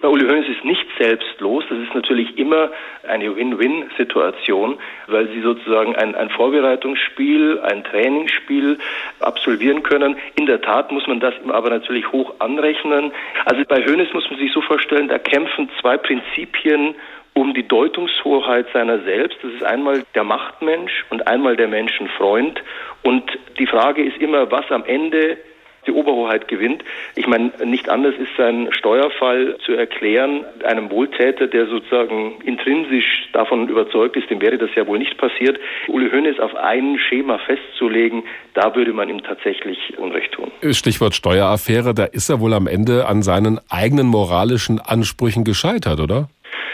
Bei 0.01 0.09
Uli 0.09 0.25
Hoeneß 0.25 0.49
ist 0.49 0.65
nicht 0.65 0.85
selbstlos. 0.99 1.65
Das 1.69 1.79
ist 1.79 1.95
natürlich 1.95 2.37
immer 2.37 2.71
eine 3.07 3.37
Win-Win-Situation, 3.37 4.79
weil 5.07 5.29
sie 5.29 5.41
sozusagen 5.43 5.95
ein, 5.95 6.17
ein 6.17 6.29
Vorbereitungsspiel, 6.31 7.61
ein 7.61 7.85
Trainingsspiel 7.85 8.79
absolvieren 9.21 9.85
können. 9.85 10.17
In 10.35 10.47
der 10.47 10.61
Tat 10.61 10.91
muss 10.91 11.07
man 11.07 11.21
das 11.21 11.35
aber 11.49 11.71
natürlich 11.71 12.11
hoch 12.11 12.35
anrechnen. 12.41 13.13
Also 13.45 13.63
bei 13.69 13.85
Hoeneß 13.85 14.13
muss 14.13 14.29
man 14.29 14.41
sich 14.41 14.53
so 14.53 14.61
vorstellen, 14.61 15.07
da 15.07 15.19
kämpfen 15.19 15.71
zwei 15.81 15.97
Prinzipien 15.97 16.97
um 17.35 17.55
die 17.55 17.67
Deutungshoheit 17.67 18.67
seiner 18.73 18.99
selbst. 19.05 19.39
Das 19.43 19.53
ist 19.53 19.65
einmal 19.65 20.03
der 20.17 20.25
Machtmensch 20.25 21.05
und 21.11 21.29
einmal 21.29 21.57
der 21.57 21.69
Menschenfreund. 21.69 22.61
Und 23.05 23.25
die 23.59 23.67
Frage 23.67 24.03
ist 24.03 24.19
immer, 24.19 24.51
was 24.51 24.69
am 24.71 24.85
Ende 24.85 25.39
die 25.87 25.93
Oberhoheit 25.93 26.49
gewinnt. 26.49 26.85
Ich 27.15 27.27
meine, 27.27 27.53
nicht 27.65 27.89
anders 27.89 28.15
ist 28.17 28.31
sein 28.37 28.69
Steuerfall 28.73 29.57
zu 29.65 29.73
erklären 29.73 30.45
einem 30.65 30.91
Wohltäter, 30.91 31.47
der 31.47 31.67
sozusagen 31.67 32.41
intrinsisch 32.45 33.29
davon 33.33 33.69
überzeugt 33.69 34.17
ist, 34.17 34.31
dem 34.31 34.41
wäre 34.41 34.59
das 34.59 34.71
ja 34.75 34.87
wohl 34.87 34.99
nicht 34.99 35.19
passiert. 35.19 35.59
Uli 35.89 36.11
Hoeneß 36.11 36.39
auf 36.41 36.55
ein 36.55 36.99
Schema 36.99 37.39
festzulegen, 37.39 38.23
da 38.55 38.75
würde 38.75 38.93
man 38.93 39.09
ihm 39.09 39.23
tatsächlich 39.23 39.99
Unrecht 39.99 40.33
tun. 40.33 40.51
Stichwort 40.71 41.15
Steueraffäre, 41.15 41.95
da 41.95 42.05
ist 42.05 42.29
er 42.29 42.41
wohl 42.41 42.53
am 42.53 42.67
Ende 42.67 43.07
an 43.07 43.23
seinen 43.23 43.61
eigenen 43.69 44.07
moralischen 44.07 44.81
Ansprüchen 44.81 45.45
gescheitert, 45.45 46.01
oder? 46.01 46.29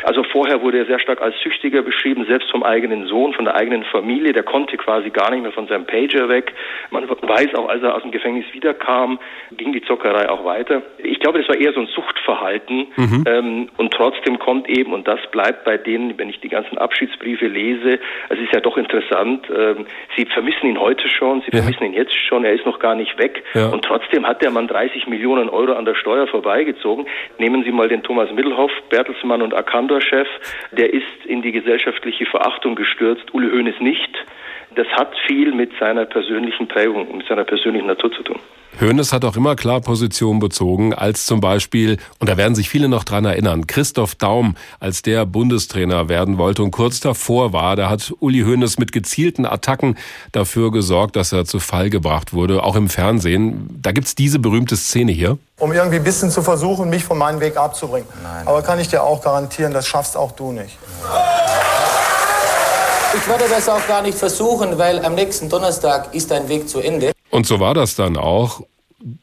Also 0.04 0.22
vorher 0.38 0.62
wurde 0.62 0.78
er 0.78 0.86
sehr 0.86 1.00
stark 1.00 1.20
als 1.20 1.34
Süchtiger 1.42 1.82
beschrieben, 1.82 2.24
selbst 2.28 2.48
vom 2.52 2.62
eigenen 2.62 3.08
Sohn, 3.08 3.32
von 3.32 3.44
der 3.44 3.56
eigenen 3.56 3.82
Familie. 3.82 4.32
Der 4.32 4.44
konnte 4.44 4.76
quasi 4.76 5.10
gar 5.10 5.32
nicht 5.32 5.42
mehr 5.42 5.50
von 5.50 5.66
seinem 5.66 5.84
Pager 5.84 6.28
weg. 6.28 6.54
Man 6.92 7.08
weiß 7.08 7.56
auch, 7.56 7.68
als 7.68 7.82
er 7.82 7.96
aus 7.96 8.02
dem 8.02 8.12
Gefängnis 8.12 8.44
wiederkam, 8.52 9.18
ging 9.56 9.72
die 9.72 9.82
Zockerei 9.82 10.30
auch 10.30 10.44
weiter. 10.44 10.82
Ich 10.98 11.18
glaube, 11.18 11.40
das 11.40 11.48
war 11.48 11.56
eher 11.56 11.72
so 11.72 11.80
ein 11.80 11.88
Suchtverhalten. 11.88 12.86
Mhm. 12.94 13.24
Ähm, 13.26 13.68
und 13.78 13.92
trotzdem 13.92 14.38
kommt 14.38 14.68
eben, 14.68 14.92
und 14.92 15.08
das 15.08 15.18
bleibt 15.32 15.64
bei 15.64 15.76
denen, 15.76 16.16
wenn 16.18 16.30
ich 16.30 16.38
die 16.38 16.48
ganzen 16.48 16.78
Abschiedsbriefe 16.78 17.48
lese, 17.48 17.98
es 18.28 18.38
ist 18.38 18.52
ja 18.52 18.60
doch 18.60 18.76
interessant, 18.76 19.48
ähm, 19.50 19.86
sie 20.16 20.24
vermissen 20.26 20.68
ihn 20.68 20.78
heute 20.78 21.08
schon, 21.08 21.40
sie 21.40 21.50
ja. 21.50 21.62
vermissen 21.62 21.84
ihn 21.84 21.94
jetzt 21.94 22.14
schon, 22.14 22.44
er 22.44 22.52
ist 22.52 22.64
noch 22.64 22.78
gar 22.78 22.94
nicht 22.94 23.18
weg. 23.18 23.42
Ja. 23.54 23.70
Und 23.70 23.84
trotzdem 23.84 24.24
hat 24.24 24.40
der 24.40 24.52
Mann 24.52 24.68
30 24.68 25.08
Millionen 25.08 25.48
Euro 25.48 25.72
an 25.72 25.84
der 25.84 25.96
Steuer 25.96 26.28
vorbeigezogen. 26.28 27.06
Nehmen 27.38 27.64
Sie 27.64 27.72
mal 27.72 27.88
den 27.88 28.04
Thomas 28.04 28.30
Mittelhoff, 28.30 28.70
Bertelsmann 28.88 29.42
und 29.42 29.52
Akando 29.52 29.98
Chef, 30.28 30.68
der 30.72 30.92
ist 30.92 31.26
in 31.26 31.42
die 31.42 31.52
gesellschaftliche 31.52 32.26
Verachtung 32.26 32.74
gestürzt, 32.74 33.32
Uli 33.32 33.50
Hoeneß 33.50 33.80
nicht. 33.80 34.10
Das 34.74 34.86
hat 34.88 35.16
viel 35.26 35.52
mit 35.52 35.72
seiner 35.78 36.04
persönlichen 36.04 36.68
Prägung, 36.68 37.16
mit 37.16 37.26
seiner 37.26 37.44
persönlichen 37.44 37.86
Natur 37.86 38.12
zu 38.12 38.22
tun. 38.22 38.40
Hoeneß 38.80 39.12
hat 39.12 39.24
auch 39.24 39.36
immer 39.36 39.56
klar 39.56 39.80
Position 39.80 40.38
bezogen, 40.38 40.94
als 40.94 41.26
zum 41.26 41.40
Beispiel, 41.40 41.96
und 42.20 42.28
da 42.28 42.36
werden 42.36 42.54
sich 42.54 42.68
viele 42.68 42.88
noch 42.88 43.02
dran 43.02 43.24
erinnern, 43.24 43.66
Christoph 43.66 44.14
Daum, 44.14 44.54
als 44.78 45.02
der 45.02 45.26
Bundestrainer 45.26 46.08
werden 46.08 46.38
wollte 46.38 46.62
und 46.62 46.70
kurz 46.70 47.00
davor 47.00 47.52
war, 47.52 47.74
da 47.74 47.90
hat 47.90 48.14
Uli 48.20 48.42
Hoeneß 48.42 48.78
mit 48.78 48.92
gezielten 48.92 49.46
Attacken 49.46 49.96
dafür 50.30 50.70
gesorgt, 50.70 51.16
dass 51.16 51.32
er 51.32 51.44
zu 51.44 51.58
Fall 51.58 51.90
gebracht 51.90 52.32
wurde, 52.32 52.62
auch 52.62 52.76
im 52.76 52.88
Fernsehen. 52.88 53.68
Da 53.82 53.90
gibt's 53.90 54.14
diese 54.14 54.38
berühmte 54.38 54.76
Szene 54.76 55.10
hier. 55.10 55.38
Um 55.58 55.72
irgendwie 55.72 55.96
ein 55.96 56.04
bisschen 56.04 56.30
zu 56.30 56.42
versuchen, 56.42 56.88
mich 56.88 57.02
von 57.02 57.18
meinem 57.18 57.40
Weg 57.40 57.56
abzubringen. 57.56 58.08
Nein. 58.22 58.46
Aber 58.46 58.62
kann 58.62 58.78
ich 58.78 58.88
dir 58.88 59.02
auch 59.02 59.22
garantieren, 59.22 59.72
das 59.72 59.88
schaffst 59.88 60.16
auch 60.16 60.32
du 60.32 60.52
nicht. 60.52 60.78
Ich 63.16 63.26
würde 63.26 63.44
das 63.50 63.68
auch 63.68 63.84
gar 63.88 64.02
nicht 64.02 64.16
versuchen, 64.16 64.78
weil 64.78 65.04
am 65.04 65.14
nächsten 65.14 65.48
Donnerstag 65.48 66.14
ist 66.14 66.30
dein 66.30 66.48
Weg 66.48 66.68
zu 66.68 66.78
Ende. 66.78 67.12
Und 67.38 67.46
so 67.46 67.60
war 67.60 67.72
das 67.72 67.94
dann 67.94 68.16
auch. 68.16 68.62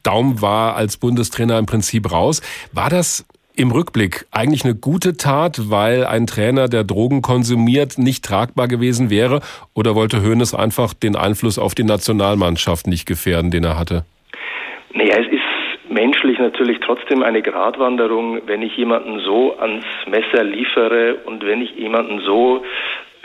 Daum 0.02 0.40
war 0.40 0.74
als 0.74 0.96
Bundestrainer 0.96 1.58
im 1.58 1.66
Prinzip 1.66 2.10
raus. 2.10 2.40
War 2.72 2.88
das 2.88 3.26
im 3.54 3.70
Rückblick 3.70 4.24
eigentlich 4.30 4.64
eine 4.64 4.74
gute 4.74 5.18
Tat, 5.18 5.68
weil 5.68 6.06
ein 6.06 6.26
Trainer, 6.26 6.68
der 6.68 6.82
Drogen 6.82 7.20
konsumiert, 7.20 7.98
nicht 7.98 8.24
tragbar 8.24 8.68
gewesen 8.68 9.10
wäre? 9.10 9.42
Oder 9.74 9.94
wollte 9.94 10.22
Hoeneß 10.22 10.54
einfach 10.54 10.94
den 10.94 11.14
Einfluss 11.14 11.58
auf 11.58 11.74
die 11.74 11.84
Nationalmannschaft 11.84 12.86
nicht 12.86 13.04
gefährden, 13.04 13.50
den 13.50 13.64
er 13.64 13.78
hatte? 13.78 14.06
Naja, 14.94 15.16
es 15.18 15.30
ist 15.30 15.90
menschlich 15.90 16.38
natürlich 16.38 16.78
trotzdem 16.80 17.22
eine 17.22 17.42
Gratwanderung, 17.42 18.40
wenn 18.46 18.62
ich 18.62 18.74
jemanden 18.78 19.20
so 19.20 19.58
ans 19.58 19.84
Messer 20.08 20.42
liefere 20.42 21.16
und 21.26 21.44
wenn 21.44 21.60
ich 21.60 21.72
jemanden 21.72 22.20
so 22.20 22.62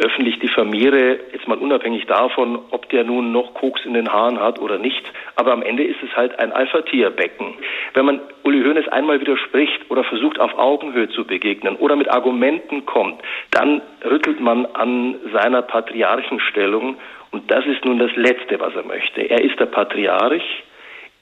öffentlich 0.03 0.39
diffamiere, 0.39 1.19
jetzt 1.31 1.47
mal 1.47 1.57
unabhängig 1.57 2.05
davon, 2.07 2.59
ob 2.71 2.89
der 2.89 3.03
nun 3.03 3.31
noch 3.31 3.53
Koks 3.53 3.85
in 3.85 3.93
den 3.93 4.11
Haaren 4.11 4.39
hat 4.39 4.59
oder 4.59 4.77
nicht. 4.77 5.03
Aber 5.35 5.53
am 5.53 5.61
Ende 5.61 5.83
ist 5.83 6.01
es 6.03 6.15
halt 6.15 6.37
ein 6.39 6.51
Alpha-Tier-Becken. 6.51 7.55
Wenn 7.93 8.05
man 8.05 8.19
Uli 8.43 8.63
Hoeneß 8.63 8.87
einmal 8.87 9.19
widerspricht 9.19 9.89
oder 9.89 10.03
versucht 10.03 10.39
auf 10.39 10.57
Augenhöhe 10.57 11.09
zu 11.09 11.25
begegnen 11.25 11.75
oder 11.75 11.95
mit 11.95 12.09
Argumenten 12.09 12.85
kommt, 12.85 13.21
dann 13.51 13.81
rüttelt 14.03 14.39
man 14.39 14.65
an 14.65 15.15
seiner 15.31 15.61
Patriarchenstellung 15.61 16.97
und 17.31 17.49
das 17.49 17.65
ist 17.65 17.85
nun 17.85 17.97
das 17.97 18.15
Letzte, 18.15 18.59
was 18.59 18.75
er 18.75 18.83
möchte. 18.83 19.21
Er 19.21 19.41
ist 19.41 19.59
der 19.59 19.65
Patriarch. 19.65 20.43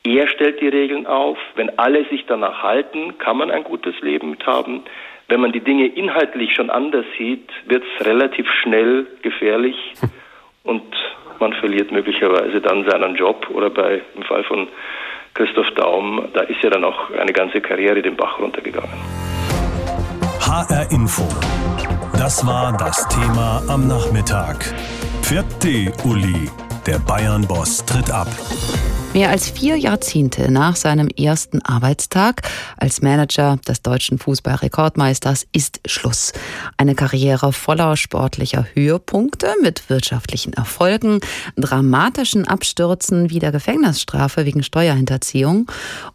Er 0.03 0.27
stellt 0.27 0.59
die 0.61 0.67
Regeln 0.67 1.05
auf. 1.05 1.37
Wenn 1.55 1.77
alle 1.77 2.05
sich 2.05 2.25
danach 2.25 2.63
halten, 2.63 3.17
kann 3.19 3.37
man 3.37 3.51
ein 3.51 3.63
gutes 3.63 3.99
Leben 4.01 4.37
haben. 4.45 4.83
Wenn 5.29 5.41
man 5.41 5.51
die 5.51 5.59
Dinge 5.59 5.85
inhaltlich 5.85 6.55
schon 6.55 6.71
anders 6.71 7.05
sieht, 7.17 7.47
wird 7.67 7.83
es 7.83 8.05
relativ 8.05 8.47
schnell 8.63 9.05
gefährlich 9.21 9.75
und 10.63 10.83
man 11.39 11.53
verliert 11.53 11.91
möglicherweise 11.91 12.59
dann 12.59 12.83
seinen 12.89 13.15
Job 13.15 13.47
oder 13.51 13.69
bei 13.69 14.01
im 14.15 14.23
Fall 14.23 14.43
von 14.43 14.67
Christoph 15.35 15.69
Daum, 15.75 16.27
da 16.33 16.41
ist 16.41 16.61
ja 16.63 16.71
dann 16.71 16.83
auch 16.83 17.11
eine 17.11 17.31
ganze 17.31 17.61
Karriere 17.61 18.01
den 18.01 18.15
Bach 18.15 18.39
runtergegangen. 18.39 18.89
HR 20.41 20.91
Info. 20.91 21.23
Das 22.13 22.45
war 22.45 22.75
das 22.75 23.07
Thema 23.07 23.61
am 23.69 23.87
Nachmittag. 23.87 24.65
Vierte 25.21 25.93
Uli. 26.03 26.49
Der 26.87 26.97
Bayern-Boss 26.97 27.85
tritt 27.85 28.09
ab. 28.09 28.27
Mehr 29.13 29.31
als 29.31 29.49
vier 29.49 29.75
Jahrzehnte 29.75 30.51
nach 30.51 30.75
seinem 30.75 31.07
ersten 31.07 31.63
Arbeitstag 31.63 32.43
als 32.77 33.01
Manager 33.01 33.57
des 33.67 33.81
deutschen 33.81 34.19
Fußballrekordmeisters 34.19 35.47
ist 35.51 35.81
Schluss. 35.87 36.31
Eine 36.77 36.93
Karriere 36.93 37.51
voller 37.51 37.97
sportlicher 37.97 38.67
Höhepunkte 38.75 39.55
mit 39.63 39.89
wirtschaftlichen 39.89 40.53
Erfolgen, 40.53 41.21
dramatischen 41.57 42.47
Abstürzen 42.47 43.31
wie 43.31 43.39
der 43.39 43.51
Gefängnisstrafe 43.51 44.45
wegen 44.45 44.61
Steuerhinterziehung 44.61 45.71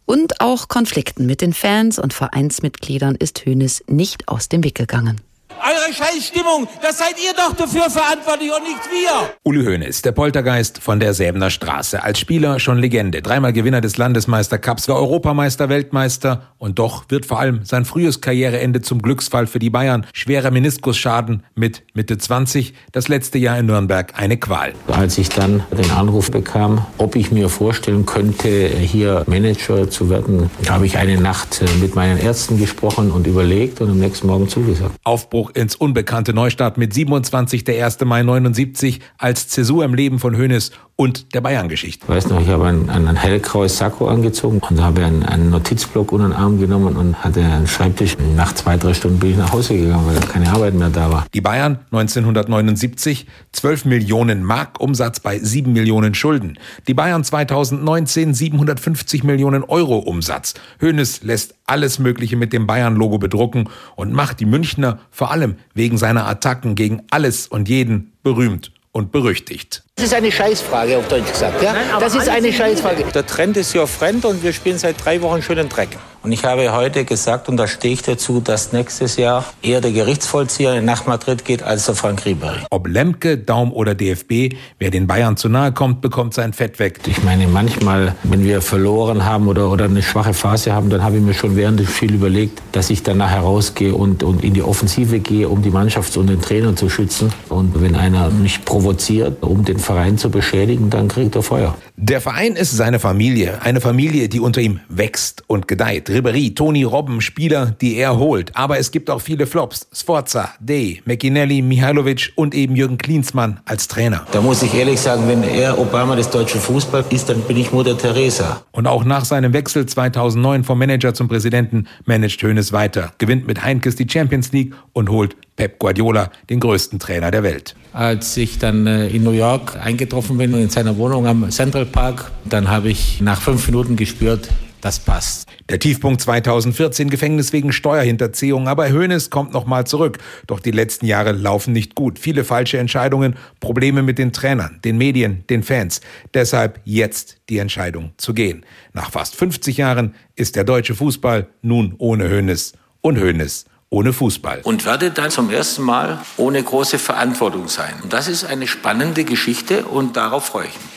und 0.06 0.40
auch 0.40 0.68
Konflikten 0.68 1.26
mit 1.26 1.40
den 1.40 1.52
Fans 1.52 1.98
und 1.98 2.12
Vereinsmitgliedern 2.14 3.16
ist 3.16 3.44
Hönes 3.44 3.82
nicht 3.88 4.28
aus 4.28 4.48
dem 4.48 4.62
Weg 4.62 4.76
gegangen. 4.76 5.20
Eure 5.60 5.92
Scheißstimmung, 5.92 6.68
das 6.82 6.98
seid 6.98 7.14
ihr 7.24 7.32
doch 7.34 7.54
dafür 7.54 7.88
verantwortlich 7.90 8.50
und 8.50 8.62
nicht 8.64 8.80
wir. 8.90 9.30
Uli 9.44 9.64
Hoeneß, 9.64 10.02
der 10.02 10.12
Poltergeist 10.12 10.78
von 10.78 11.00
der 11.00 11.14
Säbener 11.14 11.50
Straße. 11.50 12.02
Als 12.02 12.18
Spieler 12.18 12.58
schon 12.58 12.78
Legende. 12.78 13.22
Dreimal 13.22 13.52
Gewinner 13.52 13.80
des 13.80 13.96
Landesmeistercups, 13.96 14.88
war 14.88 14.96
Europameister, 14.96 15.68
Weltmeister. 15.68 16.54
Und 16.58 16.78
doch 16.78 17.04
wird 17.08 17.26
vor 17.26 17.38
allem 17.38 17.64
sein 17.64 17.84
frühes 17.84 18.20
Karriereende 18.20 18.82
zum 18.82 19.00
Glücksfall 19.00 19.46
für 19.46 19.58
die 19.58 19.70
Bayern. 19.70 20.06
Schwerer 20.12 20.50
Meniskusschaden 20.50 21.44
mit 21.54 21.82
Mitte 21.94 22.18
20. 22.18 22.74
Das 22.92 23.08
letzte 23.08 23.38
Jahr 23.38 23.58
in 23.58 23.66
Nürnberg 23.66 24.12
eine 24.16 24.36
Qual. 24.36 24.72
Als 24.88 25.18
ich 25.18 25.28
dann 25.28 25.62
den 25.70 25.90
Anruf 25.90 26.30
bekam, 26.30 26.84
ob 26.98 27.16
ich 27.16 27.30
mir 27.30 27.48
vorstellen 27.48 28.06
könnte, 28.06 28.68
hier 28.68 29.24
Manager 29.26 29.88
zu 29.90 30.10
werden, 30.10 30.50
habe 30.68 30.86
ich 30.86 30.98
eine 30.98 31.20
Nacht 31.20 31.62
mit 31.80 31.94
meinen 31.94 32.18
Ärzten 32.18 32.58
gesprochen 32.58 33.10
und 33.10 33.26
überlegt 33.26 33.80
und 33.80 33.90
am 33.90 33.98
nächsten 33.98 34.26
Morgen 34.26 34.48
zugesagt. 34.48 34.94
Aufbruch 35.04 35.43
ins 35.50 35.76
unbekannte 35.76 36.32
Neustadt 36.32 36.78
mit 36.78 36.92
27 36.94 37.64
der 37.64 37.84
1. 37.84 38.00
Mai 38.04 38.22
79 38.22 39.00
als 39.18 39.48
Zäsur 39.48 39.84
im 39.84 39.94
Leben 39.94 40.18
von 40.18 40.36
Hoeneß 40.36 40.72
und 40.96 41.34
der 41.34 41.40
Bayern-Geschichte. 41.40 42.06
Weißt 42.06 42.30
du, 42.30 42.38
ich 42.38 42.48
habe 42.48 42.66
einen, 42.66 42.88
einen 42.88 43.16
hellgraues 43.16 43.78
Sakko 43.78 44.06
angezogen 44.06 44.60
und 44.60 44.80
habe 44.80 45.04
einen, 45.04 45.24
einen 45.24 45.50
Notizblock 45.50 46.12
unter 46.12 46.28
den 46.28 46.32
Arm 46.32 46.60
genommen 46.60 46.96
und 46.96 47.16
hatte 47.24 47.44
einen 47.44 47.66
Schreibtisch. 47.66 48.16
Nach 48.36 48.54
zwei, 48.54 48.76
drei 48.76 48.94
Stunden 48.94 49.18
bin 49.18 49.30
ich 49.30 49.36
nach 49.36 49.52
Hause 49.52 49.76
gegangen, 49.76 50.06
weil 50.06 50.20
keine 50.20 50.50
Arbeit 50.50 50.74
mehr 50.74 50.90
da 50.90 51.10
war. 51.10 51.26
Die 51.34 51.40
Bayern 51.40 51.80
1979, 51.90 53.26
12 53.50 53.86
Millionen 53.86 54.44
Mark 54.44 54.80
Umsatz 54.80 55.18
bei 55.18 55.38
7 55.38 55.72
Millionen 55.72 56.14
Schulden. 56.14 56.58
Die 56.86 56.94
Bayern 56.94 57.24
2019, 57.24 58.32
750 58.32 59.24
Millionen 59.24 59.64
Euro 59.64 59.98
Umsatz. 59.98 60.54
Hoeneß 60.80 61.24
lässt 61.24 61.56
alles 61.66 61.98
Mögliche 61.98 62.36
mit 62.36 62.52
dem 62.52 62.66
Bayern-Logo 62.66 63.18
bedrucken 63.18 63.68
und 63.96 64.12
macht 64.12 64.38
die 64.38 64.46
Münchner 64.46 64.98
allem 65.34 65.56
wegen 65.74 65.98
seiner 65.98 66.26
Attacken 66.28 66.76
gegen 66.76 67.02
alles 67.10 67.48
und 67.48 67.68
jeden 67.68 68.12
berühmt 68.22 68.70
und 68.92 69.10
berüchtigt. 69.10 69.82
Das 69.96 70.06
ist 70.06 70.14
eine 70.14 70.32
Scheißfrage, 70.32 70.98
auf 70.98 71.06
Deutsch 71.06 71.30
gesagt. 71.30 71.62
Ja? 71.62 71.72
Nein, 71.72 71.82
das 72.00 72.16
ist 72.16 72.28
eine 72.28 72.52
Scheißfrage. 72.52 73.04
Der 73.14 73.24
Trend 73.24 73.56
ist 73.56 73.72
ja 73.74 73.86
fremd 73.86 74.24
und 74.24 74.42
wir 74.42 74.52
spielen 74.52 74.76
seit 74.76 75.02
drei 75.04 75.22
Wochen 75.22 75.40
schönen 75.40 75.68
Dreck. 75.68 75.90
Und 76.24 76.32
ich 76.32 76.42
habe 76.42 76.72
heute 76.72 77.04
gesagt, 77.04 77.50
und 77.50 77.58
da 77.58 77.66
stehe 77.66 77.92
ich 77.92 78.00
dazu, 78.00 78.40
dass 78.40 78.72
nächstes 78.72 79.16
Jahr 79.18 79.44
eher 79.60 79.82
der 79.82 79.92
Gerichtsvollzieher 79.92 80.80
nach 80.80 81.06
Madrid 81.06 81.44
geht 81.44 81.62
als 81.62 81.84
der 81.84 81.94
Frank 81.94 82.24
Ribery. 82.24 82.60
Ob 82.70 82.88
Lemke, 82.88 83.36
Daum 83.36 83.70
oder 83.74 83.94
DFB, 83.94 84.56
wer 84.78 84.90
den 84.90 85.06
Bayern 85.06 85.36
zu 85.36 85.50
nahe 85.50 85.72
kommt, 85.72 86.00
bekommt 86.00 86.32
sein 86.32 86.54
Fett 86.54 86.78
weg. 86.78 87.00
Ich 87.06 87.22
meine, 87.22 87.46
manchmal, 87.46 88.14
wenn 88.22 88.42
wir 88.42 88.62
verloren 88.62 89.26
haben 89.26 89.48
oder, 89.48 89.70
oder 89.70 89.84
eine 89.84 90.02
schwache 90.02 90.32
Phase 90.32 90.72
haben, 90.72 90.88
dann 90.88 91.04
habe 91.04 91.18
ich 91.18 91.22
mir 91.22 91.34
schon 91.34 91.56
während 91.56 91.78
des 91.78 91.90
Spiels 91.94 92.14
überlegt, 92.14 92.62
dass 92.72 92.88
ich 92.88 93.02
danach 93.02 93.30
herausgehe 93.30 93.94
und, 93.94 94.22
und 94.22 94.42
in 94.42 94.54
die 94.54 94.62
Offensive 94.62 95.20
gehe, 95.20 95.46
um 95.46 95.60
die 95.60 95.70
Mannschaft 95.70 96.16
und 96.16 96.28
den 96.28 96.40
Trainer 96.40 96.74
zu 96.74 96.88
schützen. 96.88 97.34
Und 97.50 97.82
wenn 97.82 97.96
einer 97.96 98.30
mich 98.30 98.64
provoziert, 98.64 99.42
um 99.42 99.62
den 99.66 99.78
Verein 99.84 100.18
zu 100.18 100.30
beschädigen, 100.30 100.90
dann 100.90 101.08
kriegt 101.08 101.36
er 101.36 101.42
Feuer. 101.42 101.76
Der 102.06 102.20
Verein 102.20 102.54
ist 102.54 102.72
seine 102.72 102.98
Familie, 102.98 103.62
eine 103.62 103.80
Familie, 103.80 104.28
die 104.28 104.38
unter 104.38 104.60
ihm 104.60 104.80
wächst 104.90 105.42
und 105.46 105.66
gedeiht. 105.66 106.10
Ribery, 106.10 106.52
Toni 106.52 106.84
Robben, 106.84 107.22
Spieler, 107.22 107.74
die 107.80 107.96
er 107.96 108.18
holt. 108.18 108.54
Aber 108.54 108.78
es 108.78 108.90
gibt 108.90 109.08
auch 109.08 109.22
viele 109.22 109.46
Flops. 109.46 109.88
Sforza, 109.90 110.52
Day, 110.60 111.00
McInelli, 111.06 111.62
Mihailovic 111.62 112.32
und 112.34 112.54
eben 112.54 112.76
Jürgen 112.76 112.98
Klinsmann 112.98 113.60
als 113.64 113.88
Trainer. 113.88 114.26
Da 114.32 114.42
muss 114.42 114.62
ich 114.62 114.74
ehrlich 114.74 115.00
sagen, 115.00 115.26
wenn 115.28 115.44
er 115.44 115.78
Obama 115.78 116.14
des 116.14 116.28
deutschen 116.28 116.60
Fußballs 116.60 117.06
ist, 117.08 117.30
dann 117.30 117.40
bin 117.40 117.56
ich 117.56 117.72
Mutter 117.72 117.96
Teresa. 117.96 118.62
Und 118.72 118.86
auch 118.86 119.04
nach 119.04 119.24
seinem 119.24 119.54
Wechsel 119.54 119.86
2009 119.86 120.64
vom 120.64 120.78
Manager 120.78 121.14
zum 121.14 121.28
Präsidenten 121.28 121.86
managt 122.04 122.42
Hoeneß 122.42 122.72
weiter, 122.72 123.14
gewinnt 123.16 123.46
mit 123.46 123.64
Heinkes 123.64 123.96
die 123.96 124.06
Champions 124.06 124.52
League 124.52 124.74
und 124.92 125.08
holt 125.08 125.36
Pep 125.56 125.78
Guardiola, 125.78 126.30
den 126.50 126.58
größten 126.58 126.98
Trainer 126.98 127.30
der 127.30 127.44
Welt. 127.44 127.76
Als 127.92 128.36
ich 128.36 128.58
dann 128.58 128.88
in 128.88 129.22
New 129.22 129.30
York 129.30 129.78
eingetroffen 129.80 130.36
bin 130.36 130.52
in 130.54 130.68
seiner 130.68 130.96
Wohnung 130.96 131.28
am 131.28 131.48
Central 131.50 131.86
Park, 131.94 132.32
dann 132.44 132.68
habe 132.68 132.90
ich 132.90 133.20
nach 133.20 133.40
fünf 133.40 133.66
Minuten 133.68 133.94
gespürt, 133.94 134.48
das 134.80 134.98
passt. 134.98 135.46
Der 135.70 135.78
Tiefpunkt 135.78 136.20
2014 136.20 137.08
Gefängnis 137.08 137.52
wegen 137.52 137.72
Steuerhinterziehung, 137.72 138.66
aber 138.66 138.90
Hoeneß 138.92 139.30
kommt 139.30 139.52
nochmal 139.52 139.86
zurück. 139.86 140.18
Doch 140.48 140.58
die 140.58 140.72
letzten 140.72 141.06
Jahre 141.06 141.30
laufen 141.30 141.72
nicht 141.72 141.94
gut. 141.94 142.18
Viele 142.18 142.42
falsche 142.42 142.78
Entscheidungen, 142.78 143.36
Probleme 143.60 144.02
mit 144.02 144.18
den 144.18 144.32
Trainern, 144.32 144.80
den 144.84 144.98
Medien, 144.98 145.44
den 145.48 145.62
Fans. 145.62 146.00
Deshalb 146.34 146.80
jetzt 146.84 147.36
die 147.48 147.58
Entscheidung 147.58 148.10
zu 148.16 148.34
gehen. 148.34 148.66
Nach 148.92 149.12
fast 149.12 149.36
50 149.36 149.76
Jahren 149.76 150.16
ist 150.34 150.56
der 150.56 150.64
deutsche 150.64 150.96
Fußball 150.96 151.46
nun 151.62 151.94
ohne 151.98 152.28
Hoeneß 152.28 152.72
und 153.02 153.20
Hoeneß 153.20 153.66
ohne 153.90 154.12
Fußball. 154.12 154.62
Und 154.64 154.84
werde 154.84 155.12
dann 155.12 155.30
zum 155.30 155.48
ersten 155.48 155.84
Mal 155.84 156.18
ohne 156.38 156.60
große 156.60 156.98
Verantwortung 156.98 157.68
sein. 157.68 157.94
Und 158.02 158.12
das 158.12 158.26
ist 158.26 158.44
eine 158.44 158.66
spannende 158.66 159.22
Geschichte 159.22 159.84
und 159.84 160.16
darauf 160.16 160.46
freue 160.46 160.66
ich 160.66 160.74
mich. 160.74 160.94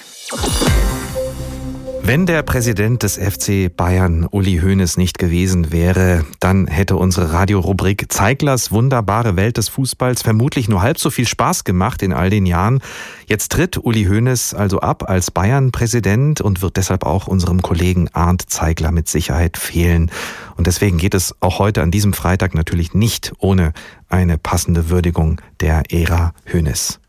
Wenn 2.07 2.25
der 2.25 2.41
Präsident 2.41 3.03
des 3.03 3.17
FC 3.17 3.69
Bayern, 3.75 4.25
Uli 4.31 4.61
Hoeneß, 4.63 4.95
nicht 4.95 5.19
gewesen 5.19 5.73
wäre, 5.73 6.25
dann 6.39 6.65
hätte 6.67 6.95
unsere 6.95 7.33
Radiorubrik 7.33 8.05
Zeiglers 8.07 8.71
wunderbare 8.71 9.35
Welt 9.35 9.57
des 9.57 9.67
Fußballs 9.67 10.21
vermutlich 10.21 10.69
nur 10.69 10.81
halb 10.81 10.99
so 10.99 11.09
viel 11.09 11.27
Spaß 11.27 11.65
gemacht 11.65 12.01
in 12.01 12.13
all 12.13 12.29
den 12.29 12.45
Jahren. 12.45 12.79
Jetzt 13.25 13.51
tritt 13.51 13.77
Uli 13.83 14.05
Hoeneß 14.05 14.53
also 14.53 14.79
ab 14.79 15.09
als 15.09 15.31
Bayern-Präsident 15.31 16.39
und 16.39 16.61
wird 16.61 16.77
deshalb 16.77 17.05
auch 17.05 17.27
unserem 17.27 17.61
Kollegen 17.61 18.07
Arndt 18.13 18.43
Zeigler 18.49 18.93
mit 18.93 19.09
Sicherheit 19.09 19.57
fehlen. 19.57 20.09
Und 20.55 20.65
deswegen 20.65 20.99
geht 20.99 21.13
es 21.13 21.35
auch 21.41 21.59
heute 21.59 21.81
an 21.81 21.91
diesem 21.91 22.13
Freitag 22.13 22.55
natürlich 22.55 22.93
nicht 22.93 23.33
ohne 23.39 23.73
eine 24.07 24.37
passende 24.37 24.89
Würdigung 24.89 25.41
der 25.59 25.83
Ära 25.91 26.33
Hoeneß. 26.53 27.01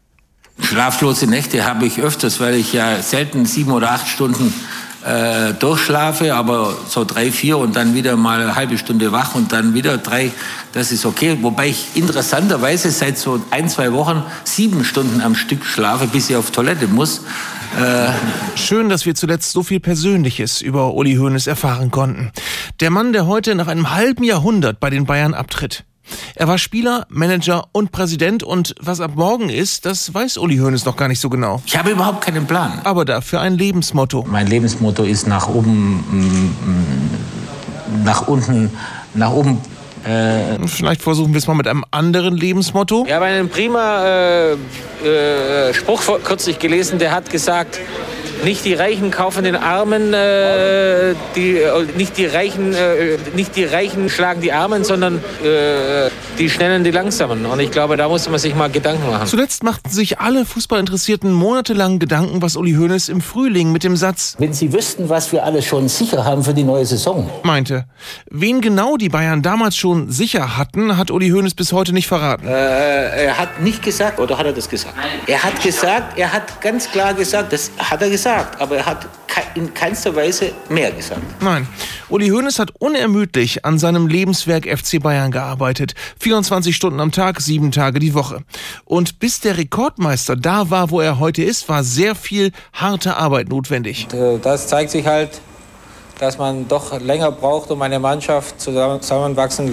Schlaflose 0.60 1.28
Nächte 1.28 1.64
habe 1.64 1.86
ich 1.86 2.00
öfters, 2.00 2.40
weil 2.40 2.54
ich 2.54 2.72
ja 2.72 3.00
selten 3.00 3.46
sieben 3.46 3.70
oder 3.70 3.92
acht 3.92 4.08
Stunden 4.08 4.52
äh, 5.04 5.54
durchschlafe, 5.54 6.34
aber 6.34 6.76
so 6.88 7.04
drei, 7.04 7.30
vier 7.30 7.58
und 7.58 7.76
dann 7.76 7.94
wieder 7.94 8.16
mal 8.16 8.40
eine 8.40 8.56
halbe 8.56 8.78
Stunde 8.78 9.12
wach 9.12 9.34
und 9.34 9.52
dann 9.52 9.74
wieder 9.74 9.98
drei, 9.98 10.32
das 10.72 10.92
ist 10.92 11.06
okay. 11.06 11.38
Wobei 11.40 11.68
ich 11.68 11.88
interessanterweise 11.94 12.90
seit 12.90 13.18
so 13.18 13.40
ein, 13.50 13.68
zwei 13.68 13.92
Wochen 13.92 14.22
sieben 14.44 14.84
Stunden 14.84 15.20
am 15.20 15.34
Stück 15.34 15.64
schlafe, 15.64 16.06
bis 16.06 16.30
ich 16.30 16.36
auf 16.36 16.50
Toilette 16.50 16.88
muss. 16.88 17.22
Äh 17.78 18.10
Schön, 18.56 18.88
dass 18.88 19.06
wir 19.06 19.14
zuletzt 19.14 19.52
so 19.52 19.62
viel 19.62 19.80
Persönliches 19.80 20.60
über 20.62 20.94
Uli 20.94 21.16
Hoeneß 21.16 21.46
erfahren 21.46 21.90
konnten. 21.90 22.32
Der 22.80 22.90
Mann, 22.90 23.12
der 23.12 23.26
heute 23.26 23.54
nach 23.54 23.68
einem 23.68 23.94
halben 23.94 24.24
Jahrhundert 24.24 24.80
bei 24.80 24.90
den 24.90 25.04
Bayern 25.04 25.34
abtritt. 25.34 25.84
Er 26.34 26.48
war 26.48 26.58
Spieler, 26.58 27.06
Manager 27.08 27.66
und 27.72 27.92
Präsident 27.92 28.42
und 28.42 28.74
was 28.80 29.00
ab 29.00 29.12
morgen 29.14 29.48
ist, 29.48 29.86
das 29.86 30.12
weiß 30.12 30.38
Uli 30.38 30.58
Hoeneß 30.58 30.84
noch 30.84 30.96
gar 30.96 31.08
nicht 31.08 31.20
so 31.20 31.28
genau. 31.28 31.62
Ich 31.66 31.76
habe 31.76 31.90
überhaupt 31.90 32.24
keinen 32.24 32.46
Plan. 32.46 32.80
Aber 32.84 33.04
dafür 33.04 33.40
ein 33.40 33.56
Lebensmotto. 33.56 34.24
Mein 34.28 34.46
Lebensmotto 34.46 35.04
ist 35.04 35.26
nach 35.26 35.48
oben, 35.48 36.54
nach 38.04 38.28
unten, 38.28 38.70
nach 39.14 39.32
oben 39.32 39.60
äh, 40.04 40.66
Vielleicht 40.66 41.02
versuchen 41.02 41.32
wir 41.32 41.38
es 41.38 41.46
mal 41.46 41.54
mit 41.54 41.66
einem 41.66 41.84
anderen 41.90 42.36
Lebensmotto. 42.36 43.04
Ich 43.06 43.12
habe 43.12 43.26
einen 43.26 43.48
prima 43.48 44.04
äh, 44.06 44.52
äh, 45.04 45.74
Spruch 45.74 46.02
kürzlich 46.24 46.58
gelesen, 46.58 46.98
der 46.98 47.12
hat 47.12 47.30
gesagt, 47.30 47.80
nicht 48.44 48.64
die 48.64 48.74
Reichen 48.74 49.10
kaufen 49.10 49.44
den 49.44 49.56
Armen, 49.56 50.12
äh, 50.12 51.14
die, 51.34 51.60
nicht, 51.96 52.16
die 52.16 52.26
Reichen, 52.26 52.74
äh, 52.74 53.18
nicht 53.34 53.56
die 53.56 53.64
Reichen 53.64 54.08
schlagen 54.08 54.40
die 54.40 54.52
Armen, 54.52 54.84
sondern 54.84 55.16
äh, 55.42 56.10
die 56.38 56.48
Schnellen 56.50 56.84
die 56.84 56.90
Langsamen. 56.90 57.46
Und 57.46 57.60
ich 57.60 57.70
glaube, 57.70 57.96
da 57.96 58.08
muss 58.08 58.28
man 58.28 58.38
sich 58.38 58.54
mal 58.54 58.70
Gedanken 58.70 59.10
machen. 59.10 59.26
Zuletzt 59.26 59.62
machten 59.62 59.90
sich 59.90 60.20
alle 60.20 60.44
Fußballinteressierten 60.44 61.32
monatelang 61.32 61.98
Gedanken, 61.98 62.42
was 62.42 62.56
Uli 62.56 62.74
Hoeneß 62.74 63.08
im 63.08 63.20
Frühling 63.20 63.72
mit 63.72 63.84
dem 63.84 63.96
Satz 63.96 64.36
Wenn 64.38 64.52
Sie 64.52 64.72
wüssten, 64.72 65.08
was 65.08 65.32
wir 65.32 65.44
alles 65.44 65.64
schon 65.64 65.88
sicher 65.88 66.24
haben 66.24 66.44
für 66.44 66.54
die 66.54 66.64
neue 66.64 66.86
Saison. 66.86 67.28
meinte. 67.42 67.86
Wen 68.30 68.60
genau 68.60 68.96
die 68.96 69.08
Bayern 69.08 69.42
damals 69.42 69.76
schon 69.76 70.10
sicher 70.10 70.56
hatten, 70.56 70.96
hat 70.96 71.10
Uli 71.10 71.30
Hoeneß 71.30 71.54
bis 71.54 71.72
heute 71.72 71.92
nicht 71.92 72.06
verraten. 72.06 72.46
Äh, 72.46 73.26
er 73.26 73.38
hat 73.38 73.60
nicht 73.60 73.82
gesagt, 73.82 74.20
oder 74.20 74.38
hat 74.38 74.46
er 74.46 74.52
das 74.52 74.68
gesagt? 74.68 74.94
Er 75.26 75.42
hat 75.42 75.60
gesagt, 75.62 76.18
er 76.18 76.32
hat 76.32 76.60
ganz 76.60 76.90
klar 76.90 77.14
gesagt, 77.14 77.52
das 77.52 77.70
hat 77.78 78.00
er 78.02 78.10
gesagt 78.10 78.27
aber 78.58 78.76
er 78.76 78.86
hat 78.86 79.08
in 79.54 79.72
keinster 79.74 80.14
Weise 80.14 80.52
mehr 80.68 80.90
gesagt. 80.90 81.22
Nein, 81.40 81.66
Uli 82.08 82.28
Hoeneß 82.28 82.58
hat 82.58 82.72
unermüdlich 82.78 83.64
an 83.64 83.78
seinem 83.78 84.06
Lebenswerk 84.06 84.66
FC 84.66 85.00
Bayern 85.00 85.30
gearbeitet. 85.30 85.94
24 86.20 86.74
Stunden 86.74 87.00
am 87.00 87.12
Tag, 87.12 87.40
sieben 87.40 87.70
Tage 87.70 87.98
die 87.98 88.14
Woche. 88.14 88.42
Und 88.84 89.18
bis 89.20 89.40
der 89.40 89.56
Rekordmeister 89.58 90.36
da 90.36 90.70
war, 90.70 90.90
wo 90.90 91.00
er 91.00 91.18
heute 91.18 91.42
ist, 91.42 91.68
war 91.68 91.84
sehr 91.84 92.14
viel 92.14 92.52
harte 92.72 93.16
Arbeit 93.16 93.48
notwendig. 93.48 94.08
Das 94.42 94.68
zeigt 94.68 94.90
sich 94.90 95.06
halt 95.06 95.40
dass 96.18 96.38
man 96.38 96.68
doch 96.68 97.00
länger 97.00 97.32
braucht, 97.32 97.70
um 97.70 97.80
eine 97.82 97.98
Mannschaft 97.98 98.60
zusammenwachsen 98.60 99.72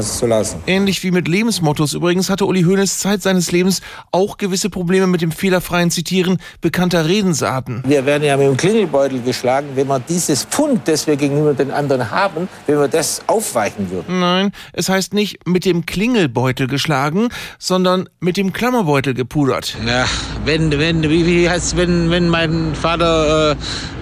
zu 0.00 0.26
lassen. 0.26 0.62
Ähnlich 0.66 1.02
wie 1.02 1.10
mit 1.10 1.28
Lebensmottos 1.28 1.92
übrigens 1.92 2.30
hatte 2.30 2.46
Uli 2.46 2.62
Hoeneß 2.62 2.98
Zeit 2.98 3.22
seines 3.22 3.52
Lebens 3.52 3.80
auch 4.10 4.38
gewisse 4.38 4.70
Probleme 4.70 5.06
mit 5.06 5.22
dem 5.22 5.32
fehlerfreien 5.32 5.90
Zitieren 5.90 6.38
bekannter 6.60 7.06
Redensarten. 7.06 7.82
Wir 7.86 8.06
werden 8.06 8.24
ja 8.24 8.36
mit 8.36 8.46
dem 8.46 8.56
Klingelbeutel 8.56 9.20
geschlagen, 9.22 9.68
wenn 9.74 9.86
wir 9.86 10.00
dieses 10.00 10.44
Pfund, 10.44 10.88
das 10.88 11.06
wir 11.06 11.16
gegenüber 11.16 11.54
den 11.54 11.70
anderen 11.70 12.10
haben, 12.10 12.48
wenn 12.66 12.78
wir 12.78 12.88
das 12.88 13.22
aufweichen 13.26 13.90
würden. 13.90 14.20
Nein, 14.20 14.52
es 14.72 14.88
heißt 14.88 15.14
nicht 15.14 15.46
mit 15.46 15.64
dem 15.64 15.86
Klingelbeutel 15.86 16.66
geschlagen, 16.66 17.28
sondern 17.58 18.08
mit 18.20 18.36
dem 18.36 18.52
Klammerbeutel 18.52 19.14
gepudert. 19.14 19.76
Ja, 19.86 20.06
wenn, 20.44 20.78
wenn, 20.78 21.02
wie, 21.02 21.26
wie 21.26 21.48
heißt 21.48 21.76
wenn, 21.76 22.10
wenn 22.10 22.28
mein 22.28 22.74
Vater 22.74 23.52
äh, 23.52 23.56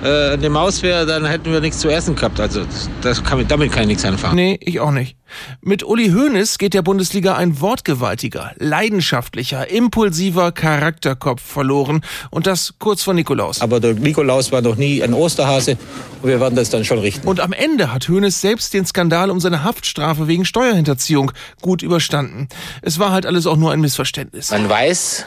äh, 0.05 0.33
eine 0.35 0.51
Maus 0.51 0.83
wäre, 0.83 1.07
dann 1.07 1.25
hätten 1.25 1.53
wir 1.53 1.61
nichts 1.65 1.81
zu 1.81 1.89
essen 1.89 2.15
gehabt. 2.15 2.39
Also 2.41 2.65
das 3.03 3.25
kann, 3.25 3.47
damit 3.49 3.73
kann 3.73 3.83
ich 3.83 3.89
nichts 3.89 4.05
anfangen. 4.05 4.37
Nee, 4.37 4.59
ich 4.61 4.81
auch 4.81 4.91
nicht. 4.91 5.17
Mit 5.63 5.83
Uli 5.83 6.11
Hoeneß 6.11 6.59
geht 6.59 6.75
der 6.75 6.83
Bundesliga 6.83 7.35
ein 7.35 7.61
wortgewaltiger, 7.61 8.53
leidenschaftlicher, 8.59 9.69
impulsiver 9.69 10.53
Charakterkopf 10.53 11.43
verloren. 11.43 12.03
Und 12.31 12.47
das 12.47 12.75
kurz 12.79 13.03
vor 13.03 13.15
Nikolaus. 13.15 13.61
Aber 13.61 13.81
der 13.81 13.95
Nikolaus 13.95 14.53
war 14.53 14.61
noch 14.61 14.77
nie 14.77 15.03
ein 15.03 15.15
Osterhase 15.15 15.77
und 16.23 16.29
wir 16.29 16.39
werden 16.39 16.55
das 16.55 16.71
dann 16.71 16.85
schon 16.85 16.99
richten. 16.99 17.27
Und 17.27 17.41
am 17.41 17.53
Ende 17.53 17.93
hat 17.93 18.09
Hoeneß 18.09 18.41
selbst 18.41 18.75
den 18.75 18.87
Skandal 18.87 19.31
um 19.31 19.41
seine 19.41 19.65
Haftstrafe 19.65 20.29
wegen 20.29 20.45
Steuerhinterziehung 20.45 21.33
gut 21.63 21.83
überstanden. 21.83 22.49
Es 22.83 22.99
war 22.99 23.11
halt 23.11 23.27
alles 23.27 23.47
auch 23.47 23.57
nur 23.57 23.73
ein 23.73 23.81
Missverständnis. 23.81 24.51
Man 24.51 24.69
weiß, 24.69 25.27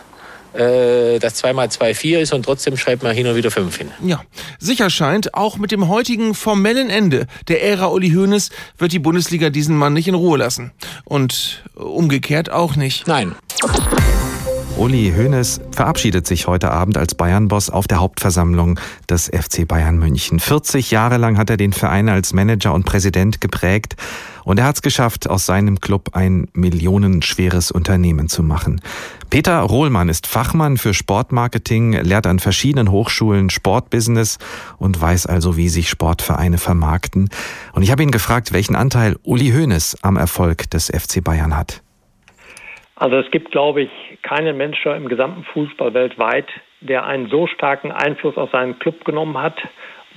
äh, 0.58 1.20
dass 1.20 1.36
2 1.36 1.54
mal 1.54 1.70
2 1.70 1.94
4 1.94 2.22
ist 2.22 2.34
und 2.34 2.44
trotzdem 2.44 2.78
schreibt 2.78 3.04
man 3.04 3.16
hin 3.16 3.28
und 3.28 3.36
wieder 3.36 3.52
5 3.52 3.78
hin. 3.78 3.92
Ja, 4.04 4.24
sicher 4.60 4.90
scheint, 4.90 5.34
auch 5.34 5.58
mit 5.58 5.72
dem 5.72 5.88
heutigen 5.88 6.34
formellen 6.34 6.90
Ende 6.90 7.28
der 7.48 7.64
Ära 7.64 7.88
Uli 7.88 8.12
Hoeneß 8.12 8.50
wird 8.78 8.92
die 8.92 9.00
Bundesliga 9.00 9.50
diesen 9.50 9.78
Mann 9.78 9.94
nicht 9.94 10.08
in 10.08 10.16
Ruhe 10.16 10.38
lassen. 10.38 10.72
Und 11.06 11.64
umgekehrt 11.76 12.50
auch 12.52 12.76
nicht. 12.76 13.08
Nein. 13.08 13.36
Uli 14.78 15.12
Hoeneß 15.18 15.62
verabschiedet 15.72 16.28
sich 16.28 16.46
heute 16.46 16.70
Abend 16.70 17.00
als 17.00 17.16
Bayern-Boss 17.16 17.72
auf 17.72 17.88
der 17.88 18.00
Hauptversammlung 18.00 18.80
des 19.10 19.26
FC 19.26 19.68
Bayern 19.68 19.98
München. 19.98 20.40
40 20.40 20.92
Jahre 20.92 21.18
lang 21.18 21.40
hat 21.40 21.50
er 21.50 21.58
den 21.58 21.74
Verein 21.74 22.10
als 22.10 22.32
Manager 22.32 22.76
und 22.76 22.86
Präsident 22.86 23.42
geprägt 23.42 23.96
und 24.44 24.60
er 24.60 24.66
hat 24.66 24.76
es 24.76 24.82
geschafft, 24.84 25.28
aus 25.28 25.48
seinem 25.48 25.82
Club 25.82 26.12
ein 26.14 26.48
millionenschweres 26.54 27.72
Unternehmen 27.72 28.30
zu 28.30 28.44
machen. 28.44 28.80
Peter 29.32 29.60
Rohlmann 29.62 30.10
ist 30.10 30.28
Fachmann 30.28 30.78
für 30.78 30.94
Sportmarketing, 30.94 31.94
lehrt 31.94 32.28
an 32.28 32.38
verschiedenen 32.38 32.92
Hochschulen 32.92 33.50
Sportbusiness 33.50 34.38
und 34.78 35.02
weiß 35.02 35.26
also, 35.26 35.58
wie 35.58 35.70
sich 35.70 35.90
Sportvereine 35.90 36.60
vermarkten. 36.60 37.30
Und 37.74 37.82
ich 37.82 37.90
habe 37.90 38.04
ihn 38.04 38.12
gefragt, 38.12 38.54
welchen 38.54 38.76
Anteil 38.76 39.18
Uli 39.24 39.52
Hoeneß 39.52 39.98
am 40.04 40.18
Erfolg 40.18 40.70
des 40.70 40.86
FC 40.86 41.24
Bayern 41.24 41.58
hat. 41.58 41.82
Also 43.00 43.18
es 43.18 43.30
gibt, 43.30 43.52
glaube 43.52 43.84
ich, 43.84 43.92
keinen 44.24 44.58
Menschen 44.58 44.92
im 44.94 45.08
gesamten 45.08 45.44
Fußball 45.44 45.94
weltweit, 45.94 46.48
der 46.82 47.06
einen 47.06 47.30
so 47.30 47.46
starken 47.46 47.92
Einfluss 47.92 48.38
auf 48.38 48.50
seinen 48.52 48.80
Club 48.80 49.06
genommen 49.06 49.40
hat, 49.40 49.56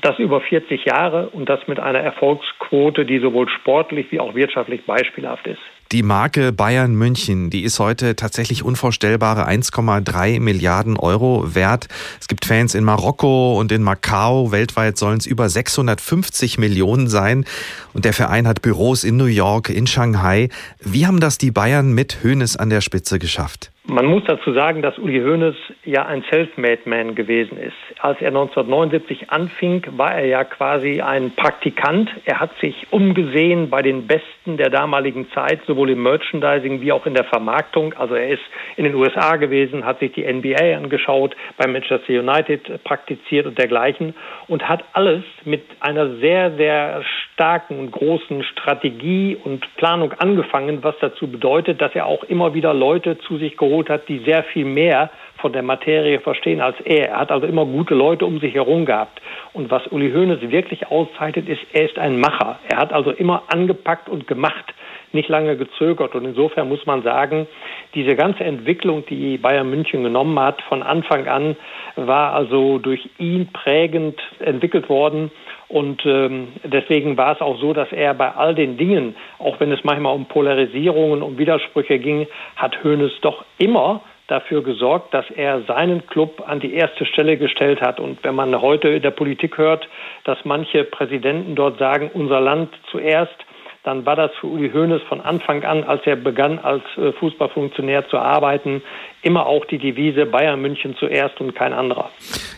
das 0.00 0.18
über 0.18 0.40
40 0.40 0.86
Jahre 0.86 1.28
und 1.28 1.50
das 1.50 1.66
mit 1.68 1.78
einer 1.78 2.00
Erfolgsquote, 2.00 3.04
die 3.04 3.18
sowohl 3.18 3.50
sportlich 3.50 4.10
wie 4.10 4.20
auch 4.20 4.34
wirtschaftlich 4.34 4.86
beispielhaft 4.86 5.46
ist. 5.46 5.60
Die 5.92 6.04
Marke 6.04 6.52
Bayern 6.52 6.94
München, 6.94 7.50
die 7.50 7.64
ist 7.64 7.80
heute 7.80 8.14
tatsächlich 8.14 8.62
unvorstellbare 8.62 9.48
1,3 9.48 10.38
Milliarden 10.38 10.96
Euro 10.96 11.52
wert. 11.56 11.88
Es 12.20 12.28
gibt 12.28 12.44
Fans 12.44 12.76
in 12.76 12.84
Marokko 12.84 13.58
und 13.58 13.72
in 13.72 13.82
Macau. 13.82 14.52
Weltweit 14.52 14.96
sollen 14.98 15.18
es 15.18 15.26
über 15.26 15.48
650 15.48 16.58
Millionen 16.58 17.08
sein. 17.08 17.44
Und 17.92 18.04
der 18.04 18.12
Verein 18.12 18.46
hat 18.46 18.62
Büros 18.62 19.02
in 19.02 19.16
New 19.16 19.24
York, 19.24 19.68
in 19.68 19.88
Shanghai. 19.88 20.48
Wie 20.78 21.08
haben 21.08 21.18
das 21.18 21.38
die 21.38 21.50
Bayern 21.50 21.90
mit 21.90 22.18
Hoeneß 22.22 22.56
an 22.56 22.70
der 22.70 22.82
Spitze 22.82 23.18
geschafft? 23.18 23.72
Man 23.90 24.06
muss 24.06 24.22
dazu 24.24 24.52
sagen, 24.52 24.82
dass 24.82 24.98
Uli 24.98 25.20
Hoeneß 25.20 25.56
ja 25.84 26.06
ein 26.06 26.22
Self-Made 26.30 26.82
Man 26.84 27.16
gewesen 27.16 27.58
ist. 27.58 27.74
Als 27.98 28.20
er 28.20 28.28
1979 28.28 29.30
anfing, 29.32 29.84
war 29.96 30.14
er 30.14 30.26
ja 30.26 30.44
quasi 30.44 31.00
ein 31.00 31.32
Praktikant. 31.34 32.08
Er 32.24 32.38
hat 32.38 32.52
sich 32.60 32.86
umgesehen 32.92 33.68
bei 33.68 33.82
den 33.82 34.06
Besten 34.06 34.58
der 34.58 34.70
damaligen 34.70 35.28
Zeit, 35.32 35.62
sowohl 35.66 35.90
im 35.90 36.04
Merchandising 36.04 36.80
wie 36.80 36.92
auch 36.92 37.04
in 37.04 37.14
der 37.14 37.24
Vermarktung. 37.24 37.92
Also 37.94 38.14
er 38.14 38.28
ist 38.28 38.44
in 38.76 38.84
den 38.84 38.94
USA 38.94 39.34
gewesen, 39.34 39.84
hat 39.84 39.98
sich 39.98 40.12
die 40.12 40.22
NBA 40.22 40.76
angeschaut, 40.76 41.34
bei 41.56 41.66
Manchester 41.66 42.12
United 42.12 42.84
praktiziert 42.84 43.46
und 43.46 43.58
dergleichen 43.58 44.14
und 44.46 44.68
hat 44.68 44.84
alles 44.92 45.24
mit 45.44 45.64
einer 45.80 46.14
sehr, 46.18 46.52
sehr 46.52 47.02
starken 47.40 47.78
und 47.78 47.90
großen 47.90 48.44
Strategie 48.44 49.34
und 49.42 49.64
Planung 49.76 50.12
angefangen, 50.18 50.84
was 50.84 50.94
dazu 51.00 51.26
bedeutet, 51.26 51.80
dass 51.80 51.94
er 51.94 52.04
auch 52.04 52.22
immer 52.24 52.52
wieder 52.52 52.74
Leute 52.74 53.16
zu 53.16 53.38
sich 53.38 53.56
geholt 53.56 53.88
hat, 53.88 54.08
die 54.08 54.18
sehr 54.26 54.42
viel 54.42 54.66
mehr 54.66 55.08
von 55.38 55.54
der 55.54 55.62
Materie 55.62 56.20
verstehen 56.20 56.60
als 56.60 56.78
er. 56.84 57.08
Er 57.08 57.20
hat 57.20 57.32
also 57.32 57.46
immer 57.46 57.64
gute 57.64 57.94
Leute 57.94 58.26
um 58.26 58.40
sich 58.40 58.52
herum 58.52 58.84
gehabt. 58.84 59.22
Und 59.54 59.70
was 59.70 59.86
Uli 59.86 60.12
Hoeneß 60.12 60.50
wirklich 60.50 60.88
auszeichnet, 60.88 61.48
ist, 61.48 61.62
er 61.72 61.86
ist 61.86 61.98
ein 61.98 62.20
Macher. 62.20 62.58
Er 62.68 62.76
hat 62.76 62.92
also 62.92 63.10
immer 63.10 63.44
angepackt 63.48 64.10
und 64.10 64.26
gemacht, 64.26 64.74
nicht 65.12 65.28
lange 65.28 65.56
gezögert. 65.56 66.14
Und 66.14 66.24
insofern 66.24 66.68
muss 66.68 66.84
man 66.86 67.02
sagen, 67.02 67.46
diese 67.94 68.16
ganze 68.16 68.44
Entwicklung, 68.44 69.04
die 69.06 69.38
Bayern 69.38 69.70
München 69.70 70.02
genommen 70.02 70.38
hat, 70.38 70.62
von 70.62 70.82
Anfang 70.82 71.26
an 71.26 71.56
war 71.96 72.32
also 72.34 72.78
durch 72.78 73.08
ihn 73.18 73.48
prägend 73.52 74.20
entwickelt 74.38 74.88
worden. 74.88 75.30
Und 75.68 76.04
ähm, 76.04 76.48
deswegen 76.64 77.16
war 77.16 77.32
es 77.32 77.40
auch 77.40 77.58
so, 77.60 77.72
dass 77.72 77.92
er 77.92 78.14
bei 78.14 78.32
all 78.32 78.54
den 78.54 78.76
Dingen, 78.76 79.14
auch 79.38 79.60
wenn 79.60 79.70
es 79.70 79.84
manchmal 79.84 80.14
um 80.14 80.26
Polarisierungen, 80.26 81.22
um 81.22 81.38
Widersprüche 81.38 81.98
ging, 81.98 82.26
hat 82.56 82.82
Hoeneß 82.82 83.12
doch 83.20 83.44
immer 83.58 84.02
dafür 84.30 84.62
gesorgt, 84.62 85.12
dass 85.12 85.28
er 85.30 85.62
seinen 85.62 86.06
Club 86.06 86.42
an 86.46 86.60
die 86.60 86.74
erste 86.74 87.04
Stelle 87.04 87.36
gestellt 87.36 87.80
hat. 87.80 87.98
Und 87.98 88.22
wenn 88.22 88.34
man 88.34 88.60
heute 88.60 88.88
in 88.88 89.02
der 89.02 89.10
Politik 89.10 89.58
hört, 89.58 89.88
dass 90.24 90.38
manche 90.44 90.84
Präsidenten 90.84 91.56
dort 91.56 91.78
sagen, 91.78 92.10
unser 92.14 92.40
Land 92.40 92.70
zuerst, 92.90 93.34
dann 93.82 94.04
war 94.04 94.14
das 94.14 94.30
für 94.40 94.46
Uli 94.46 94.70
Hoeneß 94.70 95.00
von 95.08 95.22
Anfang 95.22 95.64
an, 95.64 95.84
als 95.84 96.02
er 96.04 96.16
begann, 96.16 96.58
als 96.58 96.82
äh, 96.98 97.12
Fußballfunktionär 97.12 98.06
zu 98.08 98.18
arbeiten, 98.18 98.82
immer 99.22 99.46
auch 99.46 99.64
die 99.64 99.78
Devise 99.78 100.26
Bayern 100.26 100.60
München 100.60 100.96
zuerst 100.98 101.40
und 101.40 101.54
kein 101.54 101.72
anderer. 101.72 102.10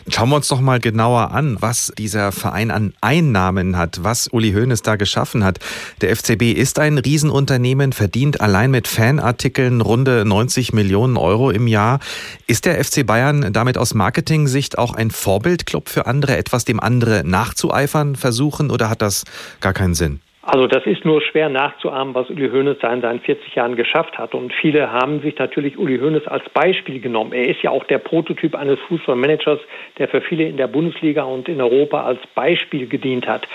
Schauen 0.09 0.29
wir 0.29 0.35
uns 0.35 0.49
doch 0.49 0.59
mal 0.59 0.79
genauer 0.79 1.31
an, 1.31 1.57
was 1.61 1.93
dieser 1.97 2.33
Verein 2.33 2.71
an 2.71 2.93
Einnahmen 2.99 3.77
hat, 3.77 4.03
was 4.03 4.27
Uli 4.33 4.51
Hoeneß 4.51 4.81
da 4.81 4.97
geschaffen 4.97 5.45
hat. 5.45 5.59
Der 6.01 6.13
FCB 6.13 6.51
ist 6.51 6.77
ein 6.79 6.97
Riesenunternehmen, 6.97 7.93
verdient 7.93 8.41
allein 8.41 8.71
mit 8.71 8.89
Fanartikeln 8.89 9.79
runde 9.79 10.25
90 10.25 10.73
Millionen 10.73 11.15
Euro 11.15 11.51
im 11.51 11.67
Jahr. 11.67 11.99
Ist 12.47 12.65
der 12.65 12.83
FC 12.83 13.05
Bayern 13.05 13.53
damit 13.53 13.77
aus 13.77 13.93
Marketing-Sicht 13.93 14.77
auch 14.77 14.93
ein 14.93 15.09
Vorbildclub 15.09 15.87
für 15.87 16.05
andere, 16.05 16.35
etwas 16.35 16.65
dem 16.65 16.81
andere 16.81 17.23
nachzueifern 17.25 18.15
versuchen 18.15 18.71
oder 18.71 18.89
hat 18.89 19.01
das 19.01 19.23
gar 19.61 19.73
keinen 19.73 19.93
Sinn? 19.93 20.19
Also 20.45 20.67
das 20.67 20.85
ist 20.85 21.05
nur 21.05 21.21
schwer 21.21 21.47
nachzuahmen, 21.47 22.13
was 22.13 22.29
Uli 22.29 22.49
Hoeneß 22.49 22.75
in 22.83 22.99
seinen 22.99 23.21
40 23.21 23.55
Jahren 23.55 23.77
geschafft 23.77 24.17
hat. 24.17 24.35
Und 24.35 24.53
viele 24.53 24.91
haben 24.91 25.21
sich 25.21 25.37
natürlich 25.37 25.77
Uli 25.77 25.97
Hoeneß 25.97 26.27
als 26.27 26.43
Beispiel 26.49 26.99
genommen. 26.99 27.31
Er 27.31 27.47
ist 27.47 27.61
ja 27.61 27.71
auch 27.71 27.85
der 27.85 27.99
Prototyp 27.99 28.53
eines 28.53 28.77
Fußballmanagers, 28.89 29.59
der 29.97 30.09
für 30.09 30.19
viele 30.19 30.43
in 30.43 30.57
der 30.57 30.67
Bundesliga 30.67 31.23
und 31.23 31.47
in 31.47 31.61
Europa 31.61 32.03
als 32.03 32.19
Beispiel 32.35 32.87
gedient 32.87 33.25
hat. 33.25 33.47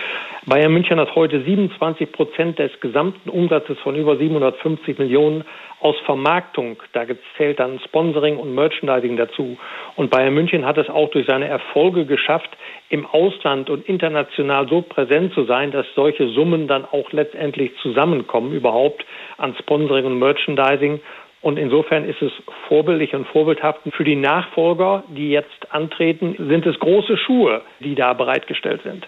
Bayern 0.49 0.73
München 0.73 0.99
hat 0.99 1.15
heute 1.15 1.43
27 1.43 2.11
Prozent 2.11 2.59
des 2.59 2.71
gesamten 2.81 3.29
Umsatzes 3.29 3.79
von 3.81 3.95
über 3.95 4.17
750 4.17 4.99
Millionen 4.99 5.45
aus 5.81 5.95
Vermarktung. 6.07 6.79
Da 6.95 7.05
zählt 7.37 7.61
dann 7.61 7.79
Sponsoring 7.81 8.39
und 8.39 8.55
Merchandising 8.55 9.19
dazu. 9.19 9.59
Und 9.97 10.11
Bayern 10.11 10.33
München 10.33 10.65
hat 10.65 10.79
es 10.79 10.89
auch 10.89 11.11
durch 11.11 11.27
seine 11.27 11.49
Erfolge 11.49 12.07
geschafft, 12.07 12.49
im 12.89 13.05
Ausland 13.05 13.69
und 13.69 13.87
international 13.87 14.67
so 14.71 14.81
präsent 14.81 15.35
zu 15.35 15.45
sein, 15.45 15.71
dass 15.71 15.85
solche 15.95 16.29
Summen 16.29 16.67
dann 16.67 16.87
auch 16.87 17.13
letztendlich 17.13 17.73
zusammenkommen 17.83 18.55
überhaupt 18.55 19.05
an 19.37 19.55
Sponsoring 19.59 20.07
und 20.07 20.19
Merchandising. 20.19 21.01
Und 21.43 21.59
insofern 21.59 22.09
ist 22.09 22.23
es 22.23 22.33
vorbildlich 22.69 23.15
und 23.15 23.29
vorbildhaft. 23.29 23.81
Für 23.93 24.05
die 24.05 24.17
Nachfolger, 24.17 25.05
die 25.09 25.29
jetzt 25.29 25.71
antreten, 25.73 26.37
sind 26.39 26.65
es 26.65 26.79
große 26.79 27.19
Schuhe, 27.19 27.61
die 27.81 27.95
da 27.95 28.15
bereitgestellt 28.15 28.81
sind. 28.83 29.07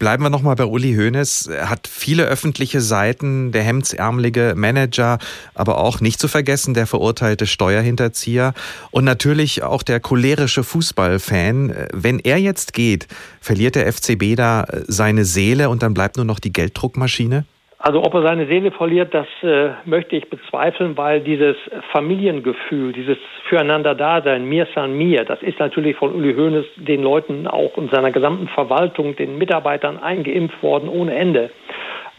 Bleiben 0.00 0.22
wir 0.22 0.30
nochmal 0.30 0.56
bei 0.56 0.64
Uli 0.64 0.94
Hoeneß. 0.94 1.48
Er 1.48 1.68
hat 1.68 1.86
viele 1.86 2.24
öffentliche 2.24 2.80
Seiten, 2.80 3.52
der 3.52 3.62
hemdsärmelige 3.62 4.54
Manager, 4.56 5.18
aber 5.52 5.76
auch 5.76 6.00
nicht 6.00 6.18
zu 6.18 6.26
vergessen 6.26 6.72
der 6.72 6.86
verurteilte 6.86 7.46
Steuerhinterzieher 7.46 8.54
und 8.92 9.04
natürlich 9.04 9.62
auch 9.62 9.82
der 9.82 10.00
cholerische 10.00 10.64
Fußballfan. 10.64 11.74
Wenn 11.92 12.18
er 12.18 12.38
jetzt 12.38 12.72
geht, 12.72 13.08
verliert 13.42 13.74
der 13.74 13.92
FCB 13.92 14.36
da 14.36 14.64
seine 14.88 15.26
Seele 15.26 15.68
und 15.68 15.82
dann 15.82 15.92
bleibt 15.92 16.16
nur 16.16 16.24
noch 16.24 16.40
die 16.40 16.52
Gelddruckmaschine? 16.54 17.44
Also 17.82 18.02
ob 18.04 18.12
er 18.12 18.26
seine 18.26 18.46
Seele 18.46 18.72
verliert, 18.72 19.14
das 19.14 19.26
äh, 19.42 19.70
möchte 19.86 20.14
ich 20.14 20.28
bezweifeln, 20.28 20.98
weil 20.98 21.22
dieses 21.22 21.56
Familiengefühl, 21.92 22.92
dieses 22.92 23.16
Füreinander-Dasein, 23.48 24.44
mir 24.44 24.66
san 24.74 24.92
mir, 24.92 25.24
das 25.24 25.42
ist 25.42 25.58
natürlich 25.58 25.96
von 25.96 26.14
Uli 26.14 26.34
Hoeneß 26.34 26.66
den 26.76 27.02
Leuten 27.02 27.46
auch 27.46 27.78
und 27.78 27.90
seiner 27.90 28.10
gesamten 28.10 28.48
Verwaltung, 28.48 29.16
den 29.16 29.38
Mitarbeitern 29.38 29.96
eingeimpft 29.96 30.62
worden 30.62 30.90
ohne 30.90 31.14
Ende. 31.14 31.50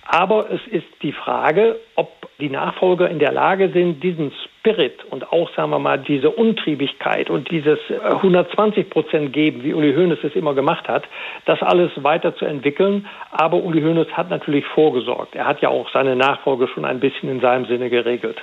Aber 0.03 0.49
es 0.49 0.65
ist 0.65 0.87
die 1.03 1.11
Frage, 1.11 1.77
ob 2.01 2.09
die 2.39 2.49
Nachfolger 2.49 3.09
in 3.09 3.19
der 3.19 3.31
Lage 3.31 3.69
sind, 3.69 4.01
diesen 4.01 4.31
Spirit 4.31 5.05
und 5.11 5.31
auch, 5.31 5.53
sagen 5.55 5.69
wir 5.69 5.77
mal, 5.77 5.99
diese 5.99 6.31
Untriebigkeit 6.31 7.29
und 7.29 7.51
dieses 7.51 7.77
120 7.89 8.89
Prozent 8.89 9.33
geben, 9.33 9.63
wie 9.63 9.75
Uli 9.75 9.93
Hoeneß 9.93 10.17
es 10.23 10.35
immer 10.35 10.55
gemacht 10.55 10.87
hat, 10.87 11.03
das 11.45 11.61
alles 11.61 11.91
weiterzuentwickeln. 11.97 13.05
Aber 13.29 13.57
Uli 13.57 13.81
Hoeneß 13.81 14.07
hat 14.13 14.31
natürlich 14.31 14.65
vorgesorgt. 14.73 15.35
Er 15.35 15.45
hat 15.45 15.61
ja 15.61 15.69
auch 15.69 15.87
seine 15.93 16.15
Nachfolge 16.15 16.67
schon 16.67 16.85
ein 16.85 16.99
bisschen 16.99 17.29
in 17.29 17.39
seinem 17.39 17.65
Sinne 17.65 17.91
geregelt. 17.91 18.37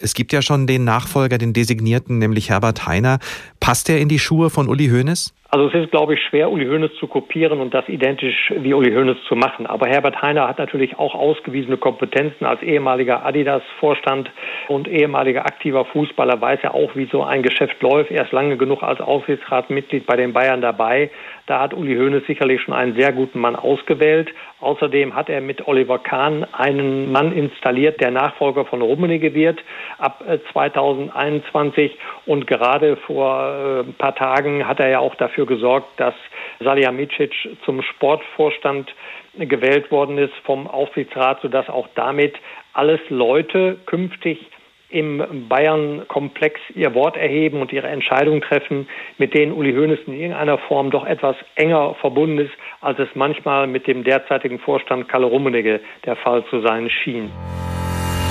Es 0.00 0.14
gibt 0.14 0.32
ja 0.32 0.42
schon 0.42 0.66
den 0.66 0.84
Nachfolger, 0.84 1.38
den 1.38 1.52
designierten, 1.52 2.18
nämlich 2.18 2.50
Herbert 2.50 2.86
Heiner. 2.86 3.18
Passt 3.60 3.88
er 3.88 3.98
in 3.98 4.08
die 4.08 4.18
Schuhe 4.18 4.50
von 4.50 4.68
Uli 4.68 4.88
Hoeneß? 4.88 5.32
Also 5.54 5.68
es 5.68 5.84
ist, 5.84 5.92
glaube 5.92 6.14
ich, 6.14 6.20
schwer, 6.20 6.50
Uli 6.50 6.66
Hoeneß 6.66 6.96
zu 6.98 7.06
kopieren 7.06 7.60
und 7.60 7.72
das 7.72 7.88
identisch 7.88 8.52
wie 8.58 8.74
Uli 8.74 8.92
Hoeneß 8.92 9.18
zu 9.28 9.36
machen. 9.36 9.66
Aber 9.66 9.86
Herbert 9.86 10.20
Heiner 10.20 10.48
hat 10.48 10.58
natürlich 10.58 10.98
auch 10.98 11.14
ausgewiesene 11.14 11.76
Kompetenzen 11.76 12.44
als 12.44 12.60
ehemaliger 12.60 13.03
Adidas-Vorstand 13.10 14.30
und 14.68 14.88
ehemaliger 14.88 15.46
aktiver 15.46 15.84
Fußballer, 15.84 16.40
weiß 16.40 16.60
er 16.62 16.74
auch, 16.74 16.96
wie 16.96 17.08
so 17.10 17.22
ein 17.22 17.42
Geschäft 17.42 17.82
läuft. 17.82 18.10
Er 18.10 18.24
ist 18.24 18.32
lange 18.32 18.56
genug 18.56 18.82
als 18.82 19.00
Aufsichtsratmitglied 19.00 20.06
bei 20.06 20.16
den 20.16 20.32
Bayern 20.32 20.60
dabei. 20.60 21.10
Da 21.46 21.60
hat 21.60 21.74
Uli 21.74 21.94
Hoeneß 21.96 22.26
sicherlich 22.26 22.62
schon 22.62 22.72
einen 22.72 22.94
sehr 22.94 23.12
guten 23.12 23.38
Mann 23.38 23.54
ausgewählt. 23.54 24.30
Außerdem 24.60 25.14
hat 25.14 25.28
er 25.28 25.42
mit 25.42 25.68
Oliver 25.68 25.98
Kahn 25.98 26.46
einen 26.52 27.12
Mann 27.12 27.32
installiert, 27.32 28.00
der 28.00 28.10
Nachfolger 28.10 28.64
von 28.64 28.80
Rummenigge 28.80 29.34
wird 29.34 29.62
ab 29.98 30.24
2021. 30.52 31.92
Äh, 31.92 31.96
und 32.24 32.46
gerade 32.46 32.96
vor 32.96 33.44
äh, 33.44 33.80
ein 33.80 33.94
paar 33.94 34.14
Tagen 34.14 34.66
hat 34.66 34.80
er 34.80 34.88
ja 34.88 34.98
auch 35.00 35.14
dafür 35.16 35.44
gesorgt, 35.44 35.88
dass 35.98 36.14
Salihamidzic 36.60 37.34
zum 37.64 37.82
Sportvorstand 37.82 38.94
gewählt 39.38 39.90
worden 39.90 40.18
ist 40.18 40.34
vom 40.44 40.66
Aufsichtsrat, 40.66 41.40
sodass 41.42 41.68
auch 41.68 41.88
damit 41.94 42.34
alles 42.72 43.00
Leute 43.08 43.76
künftig 43.86 44.50
im 44.90 45.48
Bayern-Komplex 45.48 46.60
ihr 46.74 46.94
Wort 46.94 47.16
erheben 47.16 47.60
und 47.60 47.72
ihre 47.72 47.88
Entscheidung 47.88 48.40
treffen, 48.40 48.88
mit 49.18 49.34
denen 49.34 49.52
Uli 49.52 49.74
Hoeneß 49.74 49.98
in 50.06 50.14
irgendeiner 50.14 50.58
Form 50.58 50.90
doch 50.90 51.04
etwas 51.04 51.36
enger 51.56 51.94
verbunden 52.00 52.38
ist, 52.38 52.52
als 52.80 52.98
es 53.00 53.08
manchmal 53.14 53.66
mit 53.66 53.88
dem 53.88 54.04
derzeitigen 54.04 54.60
Vorstand 54.60 55.08
Kalle 55.08 55.26
Rummenigge 55.26 55.80
der 56.04 56.16
Fall 56.16 56.44
zu 56.48 56.60
sein 56.60 56.88
schien. 56.90 57.30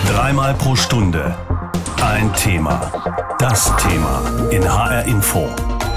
Dreimal 0.08 0.54
pro 0.54 0.76
Stunde 0.76 1.36
ein 2.04 2.34
Thema. 2.34 2.92
Das 3.40 3.76
Thema 3.78 4.22
in 4.52 4.62
HR 4.64 5.06
Info. 5.06 5.48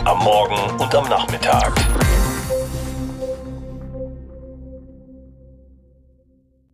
Am 0.05 0.19
Morgen 0.23 0.81
und 0.81 0.95
am 0.95 1.09
Nachmittag. 1.09 1.73